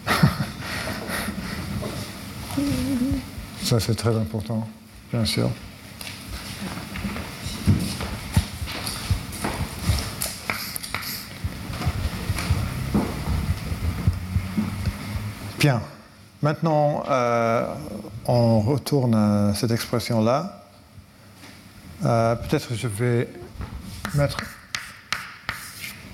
[3.62, 4.66] Ça, c'est très important,
[5.12, 5.50] bien sûr.
[15.68, 15.82] Bien.
[16.40, 17.74] Maintenant, euh,
[18.24, 20.64] on retourne à cette expression-là.
[22.06, 23.28] Euh, Peut-être je vais
[24.14, 24.38] mettre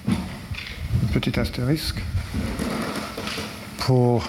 [0.09, 2.03] un petit astérisque
[3.79, 4.25] pour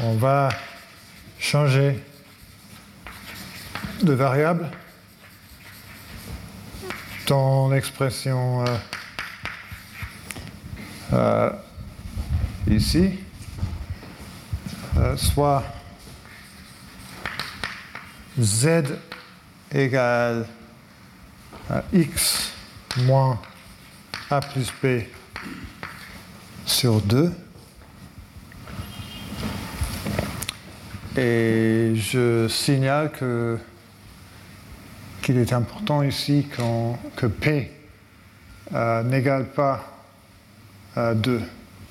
[0.00, 0.48] on va
[1.38, 2.02] changer
[4.02, 4.68] de variable
[7.28, 8.66] dans l'expression euh,
[11.12, 11.50] euh,
[12.68, 13.20] ici,
[14.96, 15.62] euh, soit
[18.40, 18.82] z
[19.72, 20.46] égale
[21.70, 22.52] à x
[22.98, 23.40] moins
[24.30, 25.02] a plus b
[26.66, 27.32] sur 2.
[31.16, 33.58] Et je signale que
[35.22, 36.46] qu'il est important ici
[37.16, 37.70] que P
[38.74, 39.84] euh, n'égale pas
[40.96, 41.40] à 2,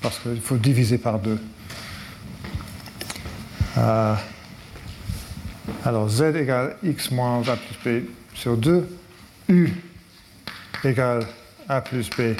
[0.00, 1.38] parce qu'il faut diviser par 2.
[3.78, 4.14] Euh,
[5.84, 8.04] alors Z égale X moins A plus B
[8.34, 8.86] sur 2,
[9.48, 9.70] U
[10.84, 11.26] égale
[11.68, 12.36] A plus B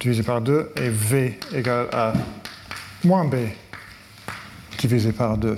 [0.00, 2.12] divisé par 2, et V égale A
[3.04, 3.36] moins B
[4.78, 5.56] divisé par 2.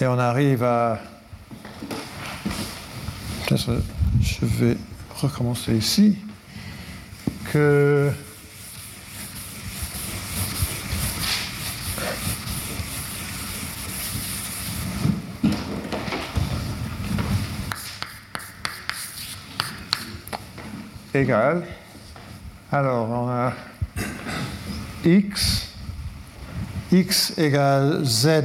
[0.00, 0.98] Et on arrive à
[3.56, 4.76] Je vais
[5.14, 6.16] recommencer ici.
[7.52, 8.10] Que
[21.14, 21.62] égal.
[22.72, 23.52] Alors on a
[25.04, 25.68] x,
[26.90, 28.42] x égale z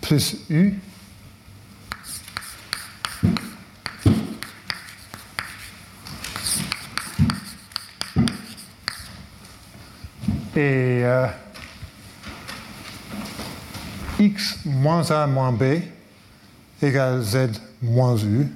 [0.00, 0.80] plus u.
[10.56, 11.26] Et euh,
[14.18, 15.82] x moins a moins b
[16.80, 18.48] égale z moins u.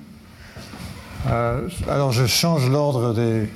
[1.26, 3.50] Euh, alors je change l'ordre des...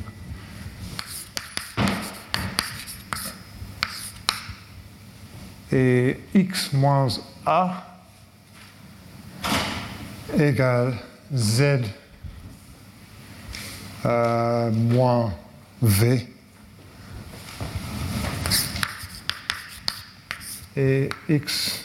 [5.73, 7.09] Et x moins
[7.47, 7.83] a
[10.39, 10.99] égale
[11.35, 11.81] z
[14.05, 15.33] euh, moins
[15.81, 16.34] v.
[20.77, 21.81] et x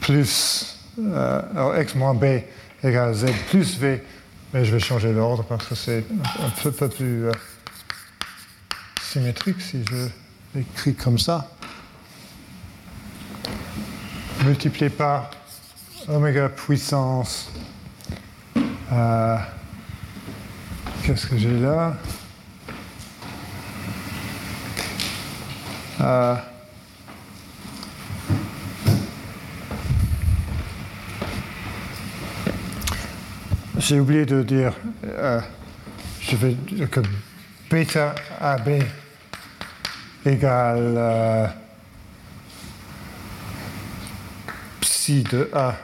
[0.00, 2.42] plus, euh, alors x moins b
[2.82, 4.02] égale z plus v,
[4.52, 6.04] mais je vais changer l'ordre parce que c'est
[6.44, 7.32] un, peu, peu plus euh,
[9.02, 10.08] symétrique si je
[10.54, 11.50] l'écris comme ça.
[14.44, 15.30] Multiplié par
[16.08, 17.50] oméga puissance.
[18.92, 19.36] euh,
[21.02, 21.96] Qu'est-ce que j'ai là?
[33.88, 34.72] j'ai oublié de dire,
[35.04, 35.40] euh,
[36.20, 36.98] je vais dire que
[37.70, 38.82] bêta AB
[40.24, 41.46] égale euh,
[44.80, 45.76] psi de A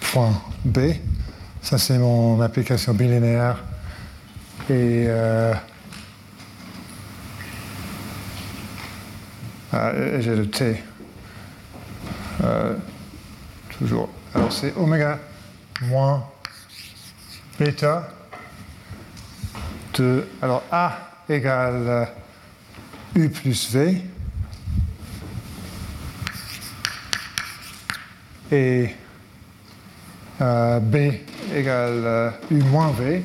[0.00, 0.78] point B.
[1.60, 3.62] Ça, c'est mon application bilinéaire.
[4.70, 5.52] Euh,
[9.70, 10.82] ah, et j'ai le T.
[13.78, 14.08] toujours.
[14.34, 15.18] Alors, c'est oméga
[15.82, 16.26] moins
[17.58, 18.08] bêta
[19.94, 20.26] de.
[20.42, 20.98] Alors A
[21.28, 22.08] égale
[23.14, 24.02] U plus V.
[28.52, 28.90] Et
[30.40, 30.96] euh, B
[31.54, 33.22] égale euh, U moins V.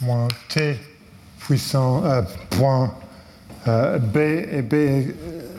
[0.00, 0.80] Moins T
[1.38, 2.92] puissant euh, point
[3.68, 5.14] euh, B et B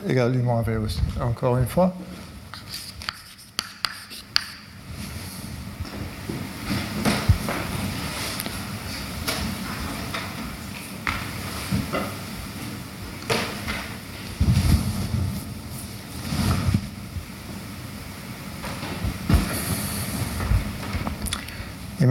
[0.06, 1.00] égale U moins V aussi.
[1.20, 1.94] Encore une fois.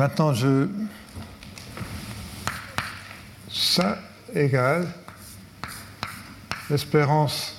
[0.04, 0.68] Maintenant, je.
[3.50, 3.98] Ça
[4.36, 4.94] égale
[6.70, 7.56] l'espérance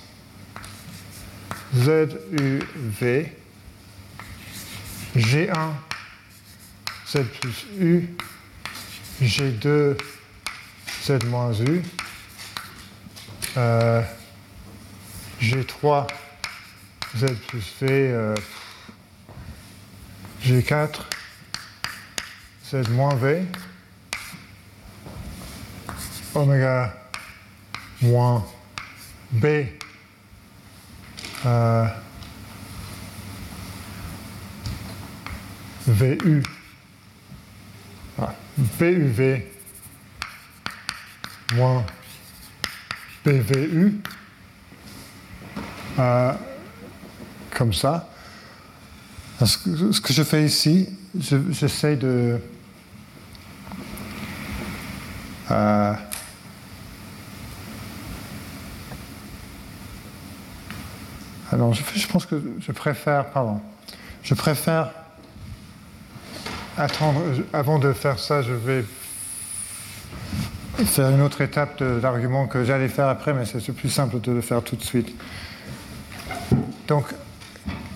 [1.73, 3.31] ZUV
[5.15, 5.71] G1
[7.07, 8.15] Z plus U.
[9.23, 9.97] G2
[11.03, 11.81] Z moins U.
[13.57, 14.03] Euh,
[15.41, 16.07] G3
[17.17, 18.35] Z plus V euh,
[20.43, 21.14] G4
[22.71, 23.45] Z moins V,
[26.33, 26.93] oméga
[28.01, 28.43] moins
[29.31, 29.45] B,
[31.45, 31.87] euh,
[35.87, 36.43] VU,
[38.19, 38.33] ah,
[38.79, 39.45] BUV
[41.53, 41.85] moins
[43.23, 43.99] BVU,
[45.99, 46.33] euh,
[47.51, 48.09] comme ça.
[49.45, 50.89] Ce que, ce que je fais ici,
[51.19, 52.39] je- j'essaie de...
[55.51, 55.93] euh,
[61.51, 63.59] alors, je, pense que je préfère, pardon,
[64.23, 64.91] je préfère
[66.77, 67.21] attendre,
[67.53, 68.85] avant de faire ça, je vais
[70.83, 74.31] faire une autre étape de l'argument que j'allais faire après, mais c'est plus simple de
[74.31, 75.13] le faire tout de suite.
[76.87, 77.05] Donc,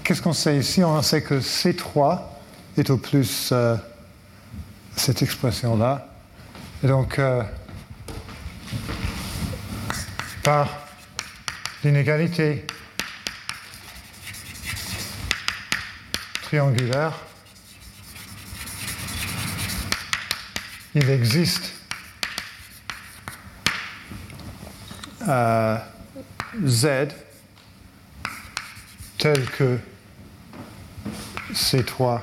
[0.03, 0.83] qu'est-ce qu'on sait ici?
[0.83, 2.21] On sait que C3
[2.77, 3.75] est au plus euh,
[4.95, 6.08] cette expression-là.
[6.81, 7.43] Et donc, euh,
[10.43, 10.69] par
[11.83, 12.65] l'inégalité
[16.41, 17.13] triangulaire,
[20.95, 21.73] il existe
[25.27, 25.77] euh,
[26.65, 26.87] Z
[29.17, 29.77] tel que
[31.51, 32.21] C3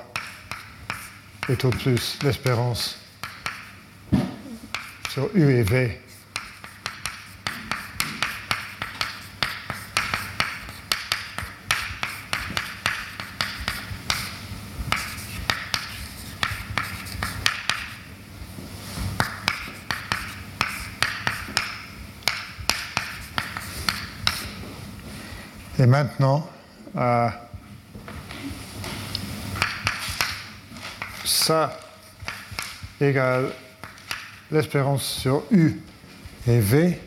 [1.51, 3.06] est au plus l'espérance
[5.17, 5.99] sur U et V.
[25.79, 26.47] Et maintenant,
[26.95, 27.31] euh,
[31.25, 31.81] ça
[33.01, 33.51] égale
[34.51, 35.81] l'espérance sur U
[36.47, 37.01] et V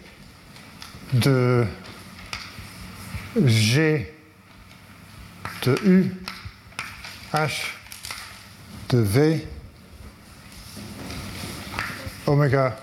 [1.14, 1.66] de
[3.46, 4.14] G
[5.64, 6.12] de U,
[7.34, 7.74] H
[8.90, 9.48] de V,
[12.26, 12.78] oméga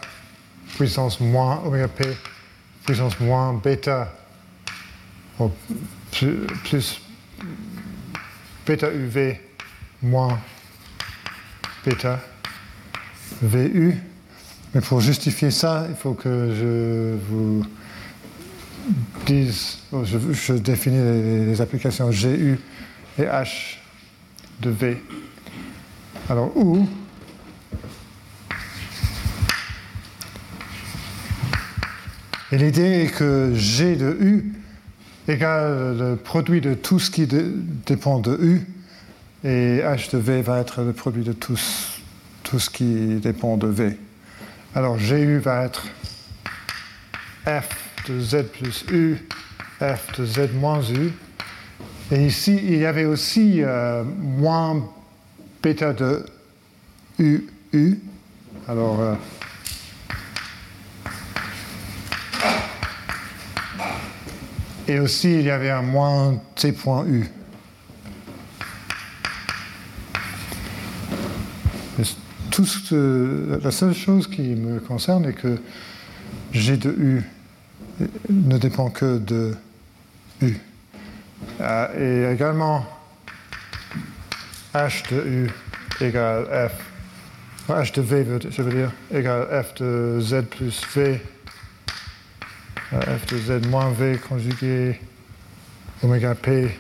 [0.77, 2.05] puissance moins, oméga P
[2.85, 4.13] puissance moins bêta
[6.13, 7.01] plus, plus
[8.67, 9.41] bêta UV
[10.03, 10.41] moins
[11.85, 12.21] bêta
[13.43, 13.97] VU.
[14.77, 17.65] Mais pour justifier ça, il faut que je vous
[19.25, 22.59] dise, oh, je, définis les, les applications GU
[23.19, 23.79] et H
[24.61, 25.03] de V.
[26.29, 26.87] Alors, où
[32.53, 34.53] Et l'idée est que G de U
[35.27, 37.47] égale le produit de tout ce qui dé-
[37.87, 38.67] dépend de U,
[39.43, 41.59] et H de V va être le produit de tout,
[42.43, 43.97] tout ce qui dépend de V.
[44.77, 45.87] Alors GU va être
[47.47, 49.17] F de Z plus U,
[49.81, 51.13] F de Z moins U.
[52.13, 54.87] Et ici, il y avait aussi euh, moins
[55.63, 56.27] bêta de
[57.19, 58.01] UU.
[58.69, 59.15] Alors, euh,
[64.87, 66.75] et aussi, il y avait un moins T.U.
[66.75, 67.46] Mais
[72.59, 75.59] La seule chose qui me concerne est que
[76.53, 77.23] G de U
[78.31, 79.55] ne dépend que de
[80.41, 80.55] U.
[81.61, 82.87] Euh, et également,
[84.75, 85.51] H de U
[86.01, 91.21] égale F, H de V, je veux dire, égale F de Z plus V,
[92.93, 94.99] euh, F de Z moins V conjugué
[96.03, 96.71] oméga P.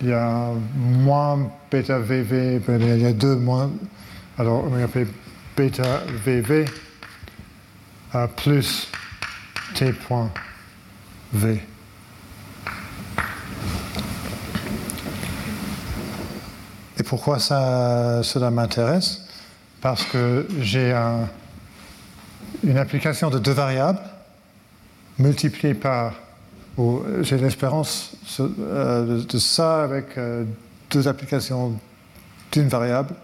[0.00, 3.70] il y a moins bêta VV, il y a deux moins,
[4.38, 5.06] alors oméga P
[5.56, 6.64] bêta VV
[8.36, 8.88] plus
[9.74, 10.30] T point
[11.32, 11.60] V.
[16.98, 19.26] Et pourquoi ça, cela m'intéresse?
[19.80, 20.92] Parce que j'ai
[22.64, 24.00] une application de deux variables
[25.18, 26.14] multipliée par,
[27.22, 30.44] j'ai l'espérance euh, de, ça avec euh,
[30.90, 31.78] deux applications
[32.52, 33.14] d'une variable.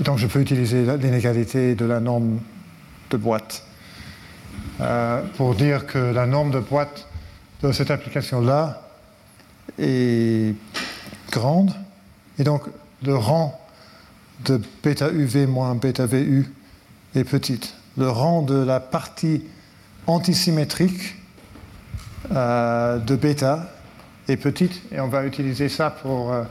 [0.00, 2.40] donc je peux utiliser l'inégalité de la norme
[3.10, 3.62] de boîte.
[4.80, 7.08] Euh, pour dire que la norme de boîte
[7.62, 8.80] de cette application-là
[9.78, 10.54] est
[11.32, 11.72] grande.
[12.38, 12.62] Et donc,
[13.02, 13.60] le rang
[14.44, 16.52] de bêta UV moins bêta VU
[17.16, 17.74] est petite.
[17.96, 19.42] Le rang de la partie
[20.06, 21.16] antisymétrique
[22.32, 23.70] euh, de bêta
[24.28, 24.82] est petite.
[24.92, 26.32] Et on va utiliser ça pour...
[26.32, 26.44] Euh,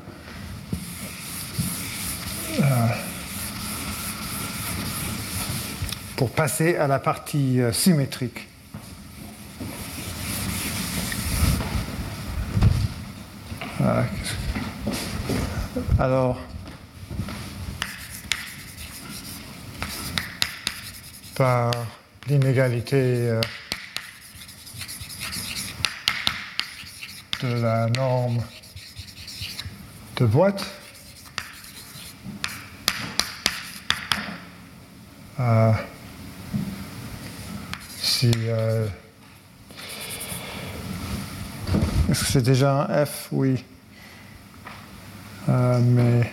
[6.16, 8.48] pour passer à la partie euh, symétrique.
[15.99, 16.40] Alors,
[21.36, 21.72] par
[22.28, 23.40] l'inégalité
[27.41, 28.39] de la norme
[30.15, 30.65] de boîte,
[35.39, 35.72] euh,
[38.01, 38.31] si.
[38.35, 38.88] Euh,
[42.09, 43.27] est-ce que c'est déjà un F?
[43.31, 43.64] Oui.
[45.49, 46.31] Euh, mais.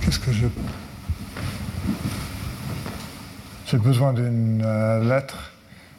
[0.00, 0.46] Qu'est-ce que je.
[3.72, 5.50] J'ai besoin d'une euh, lettre.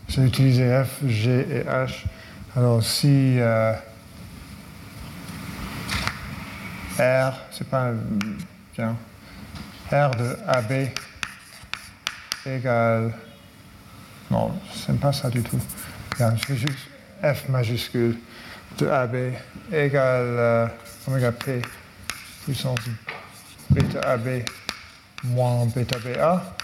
[0.08, 2.06] J'ai utilisé F, G et H.
[2.56, 3.40] Alors si.
[7.00, 7.90] R, c'est pas
[8.78, 8.96] bien.
[9.92, 10.90] R de AB
[12.46, 13.12] égale.
[14.30, 15.60] Non, c'est pas ça du tout.
[16.16, 16.78] C'est juste
[17.24, 18.20] F majuscule
[18.78, 19.16] de AB
[19.72, 20.68] égale euh,
[21.08, 21.64] oméga P
[22.44, 22.82] puissance
[23.72, 24.44] bêta AB
[25.24, 26.56] moins bêta BA.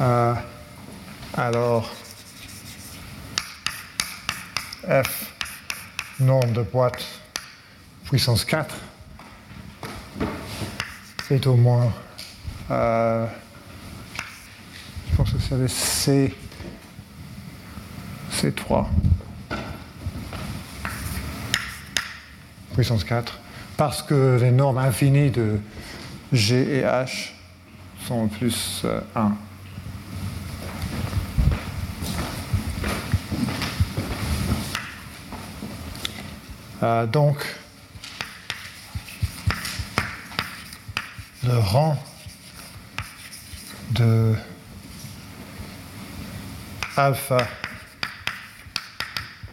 [0.00, 0.34] Euh,
[1.36, 1.90] alors,
[4.88, 5.32] F,
[6.20, 7.04] norme de boîte,
[8.04, 8.74] puissance 4
[11.28, 11.92] c'est au moins.
[12.70, 13.26] Euh,
[15.10, 16.34] je pense que c'est C.
[18.32, 18.86] C3.
[22.74, 23.38] Puissance 4.
[23.76, 25.60] Parce que les normes infinies de
[26.32, 27.32] G et H
[28.06, 29.32] sont plus 1.
[36.80, 37.44] Euh, donc,
[41.44, 42.00] le rang
[43.90, 44.34] de
[46.96, 47.38] alpha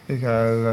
[0.07, 0.71] égale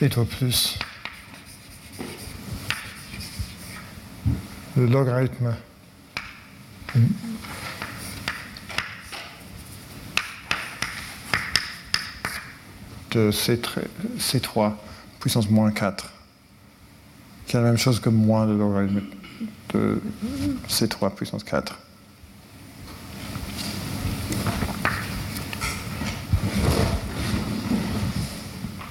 [0.00, 0.76] est au plus
[4.76, 5.54] le logarithme
[13.14, 14.72] de C3
[15.20, 16.12] puissance moins 4,
[17.46, 19.02] qui est la même chose que moins le logarithme
[19.72, 20.00] de
[20.68, 21.78] C3 puissance 4.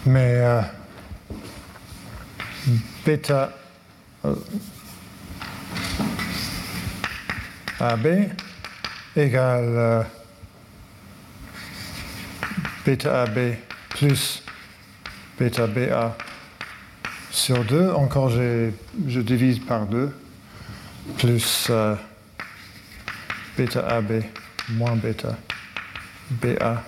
[0.06, 0.62] Mais euh,
[3.06, 3.54] bêta
[4.26, 4.36] euh,
[7.80, 8.30] AB
[9.16, 10.04] égale euh,
[12.86, 13.56] bêta AB
[13.94, 14.44] plus
[15.40, 16.16] bêta BA
[17.32, 17.92] sur 2.
[17.92, 20.12] Encore, je divise par 2.
[21.18, 21.96] Plus euh,
[23.58, 24.24] bêta AB
[24.70, 25.38] moins bêta
[26.30, 26.84] BA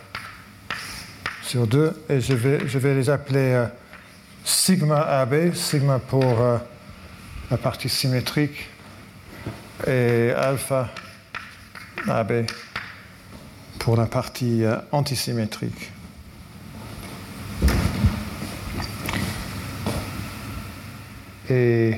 [1.44, 2.06] sur 2.
[2.10, 3.66] Et je vais, les appeler euh,
[4.44, 6.58] sigma AB, sigma pour euh,
[7.52, 8.70] la partie symétrique,
[9.86, 10.90] et alpha
[12.08, 12.46] AB
[13.80, 15.92] pour la partie euh, antisymétrique.
[21.50, 21.98] Et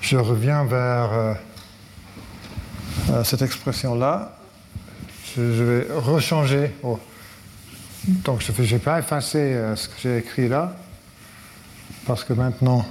[0.00, 1.34] je reviens vers euh,
[3.10, 4.36] euh, cette expression-là.
[5.36, 6.70] Je, vais rechanger.
[6.82, 6.98] Oh.
[8.06, 10.76] Donc je n'ai pas effacé ce que j'ai écrit là,
[12.06, 12.86] parce que maintenant,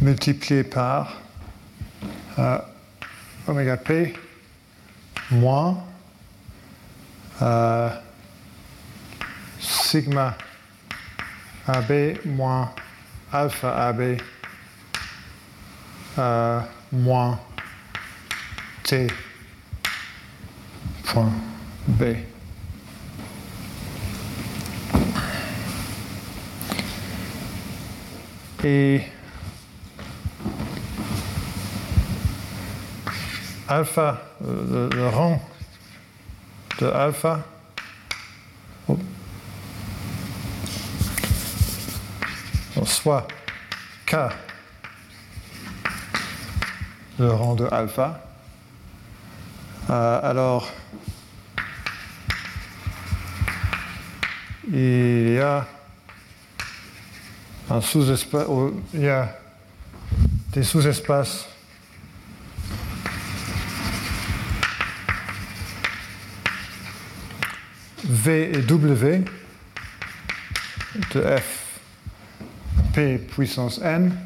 [0.00, 1.20] multiplié par
[2.38, 2.58] euh,
[3.46, 4.14] oméga p
[5.30, 5.84] moins
[7.42, 7.90] euh,
[9.60, 10.36] sigma
[11.66, 12.72] AB moins
[13.32, 14.18] alpha AB
[16.18, 16.60] euh,
[16.92, 17.38] moins
[18.88, 19.06] T
[21.04, 21.30] point
[21.86, 22.02] B.
[28.64, 29.02] Et
[33.68, 35.40] alpha, euh, le, rang
[36.80, 37.40] de alpha,
[38.88, 38.98] oh.
[42.84, 43.28] soit
[44.06, 44.16] K,
[47.18, 48.20] le rang de alpha,
[49.90, 50.70] euh, alors
[54.70, 55.66] il y a
[57.68, 58.46] un sous-espace,
[58.94, 59.38] il y a
[60.52, 61.48] des sous-espaces
[68.08, 69.22] V et W
[71.12, 71.78] de F
[72.94, 74.16] P puissance n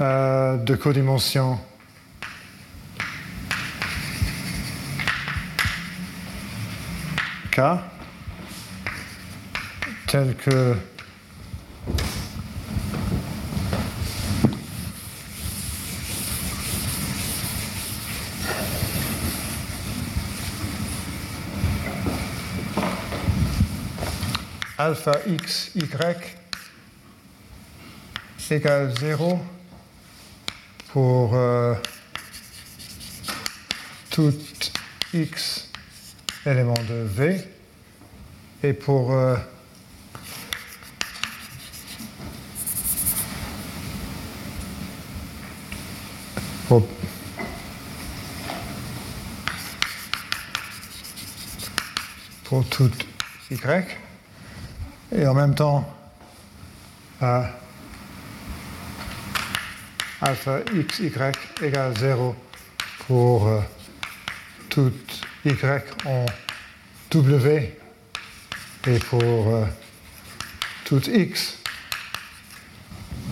[0.00, 1.58] euh, de codimension.
[7.50, 7.60] K
[10.06, 10.76] tel que
[24.78, 25.84] alpha x, y
[28.50, 29.40] égale 0
[30.92, 31.74] pour euh,
[34.08, 34.32] tout
[35.12, 35.68] x
[36.46, 37.44] élément de V.
[38.62, 39.36] Et pour euh,
[46.68, 46.86] pour,
[52.44, 52.90] pour tout
[53.50, 53.56] y
[55.12, 55.88] et en même temps
[60.20, 61.12] alpha x, y
[61.62, 62.36] égale 0
[63.06, 63.60] pour euh,
[64.68, 64.92] tout
[65.44, 65.50] y
[66.04, 66.26] en
[67.10, 67.72] w
[68.86, 69.64] et pour euh,
[70.84, 71.58] tout x.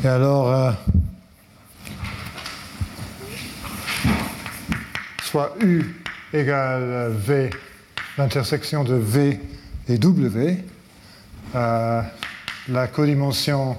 [0.04, 0.72] Et alors, euh,
[5.22, 5.94] soit u
[6.32, 7.50] égale v,
[8.16, 9.40] l'intersection de v
[9.88, 10.64] et w,
[11.54, 12.02] euh,
[12.68, 13.76] la codimension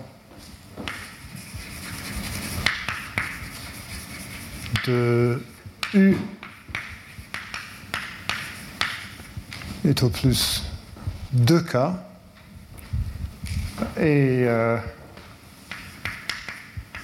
[4.85, 5.41] de
[5.93, 6.15] U
[9.85, 10.63] est au plus
[11.35, 11.93] 2K
[13.97, 14.77] et euh,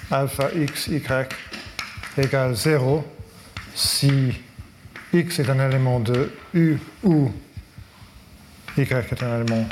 [0.10, 1.02] alpha x, y
[2.18, 3.06] égale 0
[3.76, 4.34] si
[5.14, 7.32] x est un élément de U ou
[8.78, 9.68] y est un élément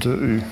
[0.00, 0.42] de U.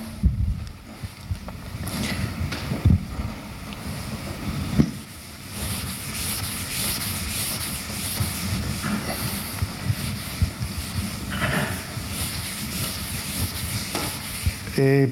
[14.78, 15.08] Et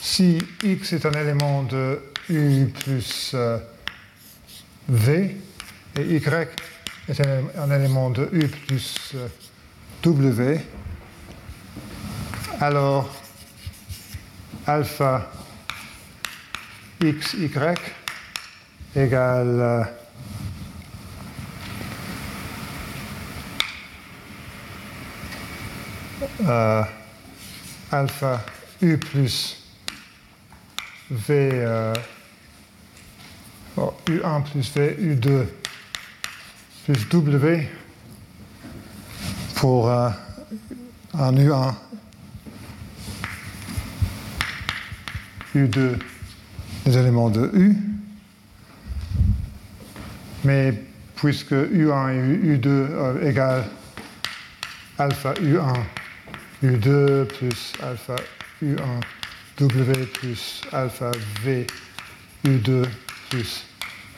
[0.00, 3.58] si x est un élément de U plus euh,
[4.88, 5.36] V
[5.96, 6.20] et y
[7.08, 9.28] est un, élément de U plus euh,
[10.02, 10.60] W,
[12.60, 13.14] alors
[14.66, 15.30] alpha
[17.00, 17.50] x, y
[18.96, 19.88] égale
[26.46, 26.82] euh,
[27.90, 28.40] alpha
[28.80, 29.62] u plus
[31.10, 31.94] v euh,
[33.76, 35.46] U1 plus V, U2
[36.84, 37.66] plus W
[39.54, 40.10] pour euh,
[41.14, 41.74] un U1,
[45.56, 45.96] U2
[46.84, 47.76] des éléments de U.
[50.44, 50.74] Mais
[51.16, 53.64] puisque U1 et U2 euh, égale
[54.98, 55.72] alpha U1,
[56.62, 58.16] U2 plus alpha
[58.62, 59.00] U1,
[59.56, 61.12] W plus alpha
[61.42, 61.66] V,
[62.44, 62.84] U2
[63.30, 63.64] plus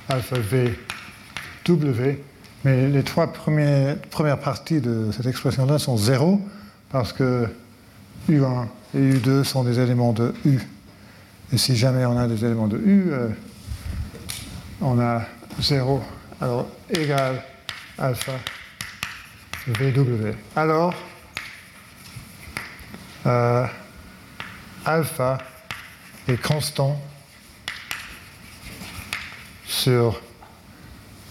[0.08, 0.76] alpha V,
[1.64, 2.18] W.
[2.66, 6.40] Mais les trois premières, parties de cette expression-là sont zéro
[6.90, 7.48] parce que
[8.28, 10.58] U1 et U2 sont des éléments de U.
[11.52, 13.28] Et si jamais on a des éléments de U, euh,
[14.80, 15.22] on a
[15.60, 16.02] 0.
[16.40, 17.40] Alors, égal
[17.98, 18.32] alpha
[19.68, 20.34] VW.
[20.56, 20.92] Alors,
[23.26, 23.64] euh,
[24.84, 25.38] alpha
[26.26, 27.00] est constant
[29.68, 30.20] sur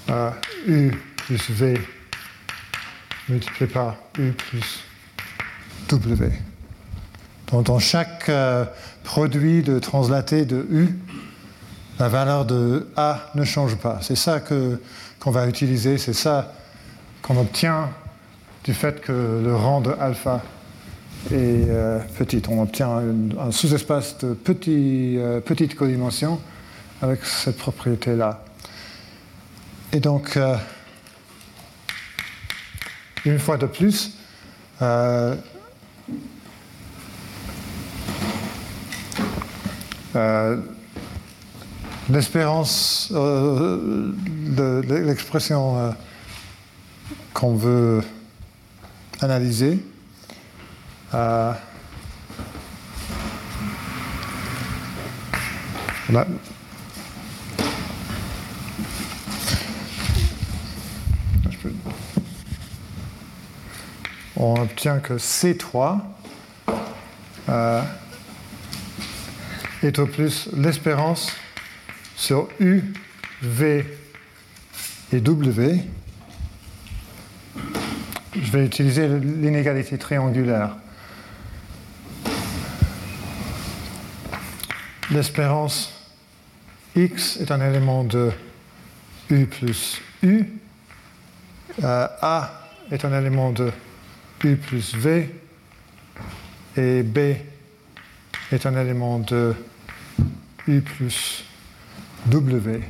[0.09, 0.31] euh,
[0.65, 0.93] U
[1.25, 1.81] plus V
[3.29, 4.83] multiplié par U plus
[5.89, 6.31] W.
[7.51, 8.65] Donc, dans chaque euh,
[9.03, 10.95] produit de translaté de U,
[11.99, 13.99] la valeur de A ne change pas.
[14.01, 16.53] C'est ça qu'on va utiliser, c'est ça
[17.21, 17.89] qu'on obtient
[18.63, 20.43] du fait que le rang de alpha
[21.31, 22.41] est euh, petit.
[22.49, 26.39] On obtient un, un sous-espace de petit, euh, petite codimension
[27.01, 28.43] avec cette propriété-là.
[29.91, 30.55] Et donc, euh,
[33.25, 34.11] une fois de plus,
[34.81, 35.35] euh,
[40.15, 40.57] euh,
[42.09, 44.11] l'espérance euh,
[44.87, 45.91] l'expression euh,
[47.33, 48.01] qu'on veut
[49.21, 49.83] analyser
[51.13, 51.53] euh,
[56.11, 56.25] là,
[61.49, 61.73] je peux-
[64.37, 65.99] on obtient que C3
[67.49, 67.81] euh,
[69.83, 71.31] est au plus l'espérance
[72.15, 72.81] sur U,
[73.41, 73.85] V
[75.13, 75.79] et W.
[78.35, 80.75] Je vais utiliser l'inégalité triangulaire.
[85.11, 85.93] L'espérance
[86.95, 88.31] X est un élément de
[89.29, 90.45] U plus U.
[91.83, 93.71] Euh, A est un élément de
[94.45, 95.29] U plus V.
[96.77, 97.17] Et B
[98.51, 99.55] est un élément de
[100.67, 101.43] U plus
[102.27, 102.81] W.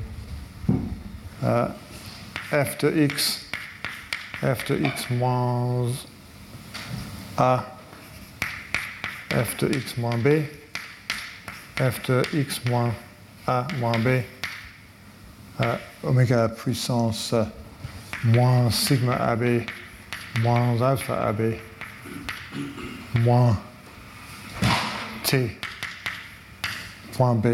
[1.43, 1.67] Euh,
[2.51, 3.45] f de x,
[4.41, 5.87] f de x moins
[7.37, 7.77] A,
[9.29, 10.43] f de x moins B,
[11.77, 12.93] f de x moins
[13.47, 14.23] A moins B,
[15.61, 17.33] euh, oméga puissance
[18.25, 19.63] moins sigma AB
[20.41, 21.55] moins alpha AB
[23.21, 23.57] moins
[25.23, 25.57] T
[27.13, 27.47] point B.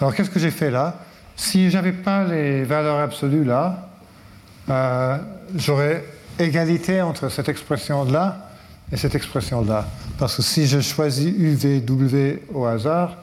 [0.00, 0.98] Alors qu'est-ce que j'ai fait là?
[1.36, 3.88] Si j'avais pas les valeurs absolues là,
[4.68, 5.18] euh,
[5.56, 6.04] j'aurais
[6.38, 8.50] égalité entre cette expression-là
[8.92, 9.86] et cette expression-là.
[10.18, 13.16] Parce que si je choisis U, V, W au hasard,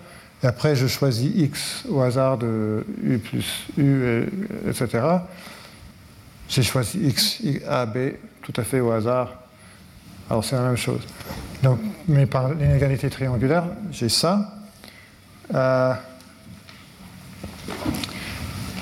[0.44, 5.04] et après je choisis X au hasard de U plus U, et- etc.,
[6.48, 7.98] j'ai choisi X, A, B
[8.42, 9.34] tout à fait au hasard.
[10.30, 11.02] Alors c'est la même chose.
[11.64, 14.54] Donc, mais par l'inégalité triangulaire, j'ai ça.
[15.54, 15.94] Euh,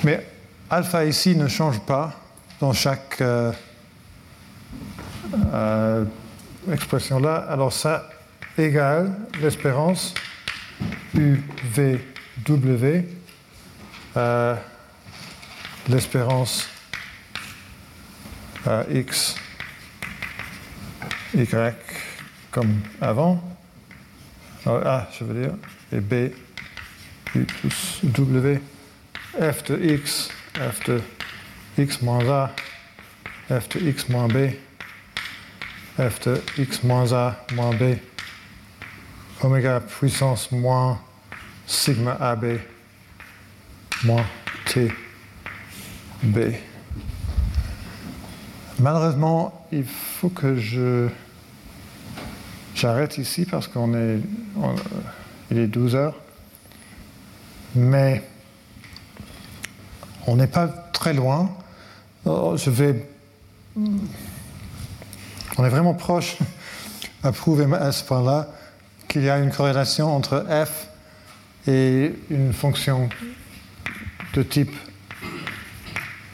[0.04, 0.26] mais
[0.70, 2.14] alpha ici ne change pas
[2.60, 3.52] dans chaque euh,
[5.54, 6.06] euh,
[6.72, 7.46] expression là.
[7.50, 8.10] Alors ça
[8.58, 9.12] égale
[9.42, 10.14] l'espérance
[11.14, 11.42] U,
[11.74, 12.06] V,
[12.46, 13.08] W,
[14.18, 14.56] euh,
[15.88, 16.68] l'espérance
[18.68, 19.36] euh, X,
[21.34, 21.76] Y
[22.52, 23.42] comme avant.
[24.66, 25.54] A, je veux dire,
[25.92, 26.32] et B,
[27.36, 28.60] U plus W,
[29.40, 31.02] f de x, f de
[31.78, 32.56] x moins a,
[33.50, 34.56] f de x moins b,
[36.00, 37.98] f de x moins a moins b,
[39.44, 41.00] oméga puissance moins
[41.68, 42.60] sigma ab
[44.04, 44.26] moins
[44.66, 44.92] t
[46.24, 46.56] b.
[48.80, 51.07] Malheureusement, il faut que je
[52.76, 54.19] j'arrête ici parce qu'on est
[55.52, 56.15] il est 12 heures.
[57.76, 58.23] Mais
[60.27, 61.52] on n'est pas très loin.
[62.26, 63.07] Oh, Je vais.
[65.57, 66.38] On est vraiment proche
[67.23, 68.49] à prouver à ce point-là
[69.07, 70.88] qu'il y a une corrélation entre f
[71.68, 73.10] et une fonction
[74.34, 74.76] de type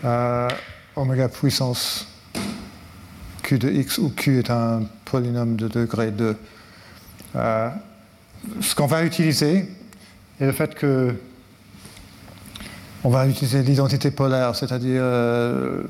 [0.03, 0.47] euh,
[0.95, 2.10] oméga puissance
[3.57, 6.35] de x où q est un polynôme de degré 2.
[7.35, 7.69] Euh,
[8.61, 9.65] ce qu'on va utiliser
[10.39, 11.15] est le fait que
[13.03, 15.83] on va utiliser l'identité polaire, c'est-à-dire euh,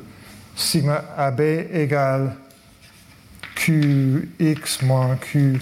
[0.55, 1.41] sigma AB
[1.73, 2.35] égale
[3.55, 5.61] QX moins Q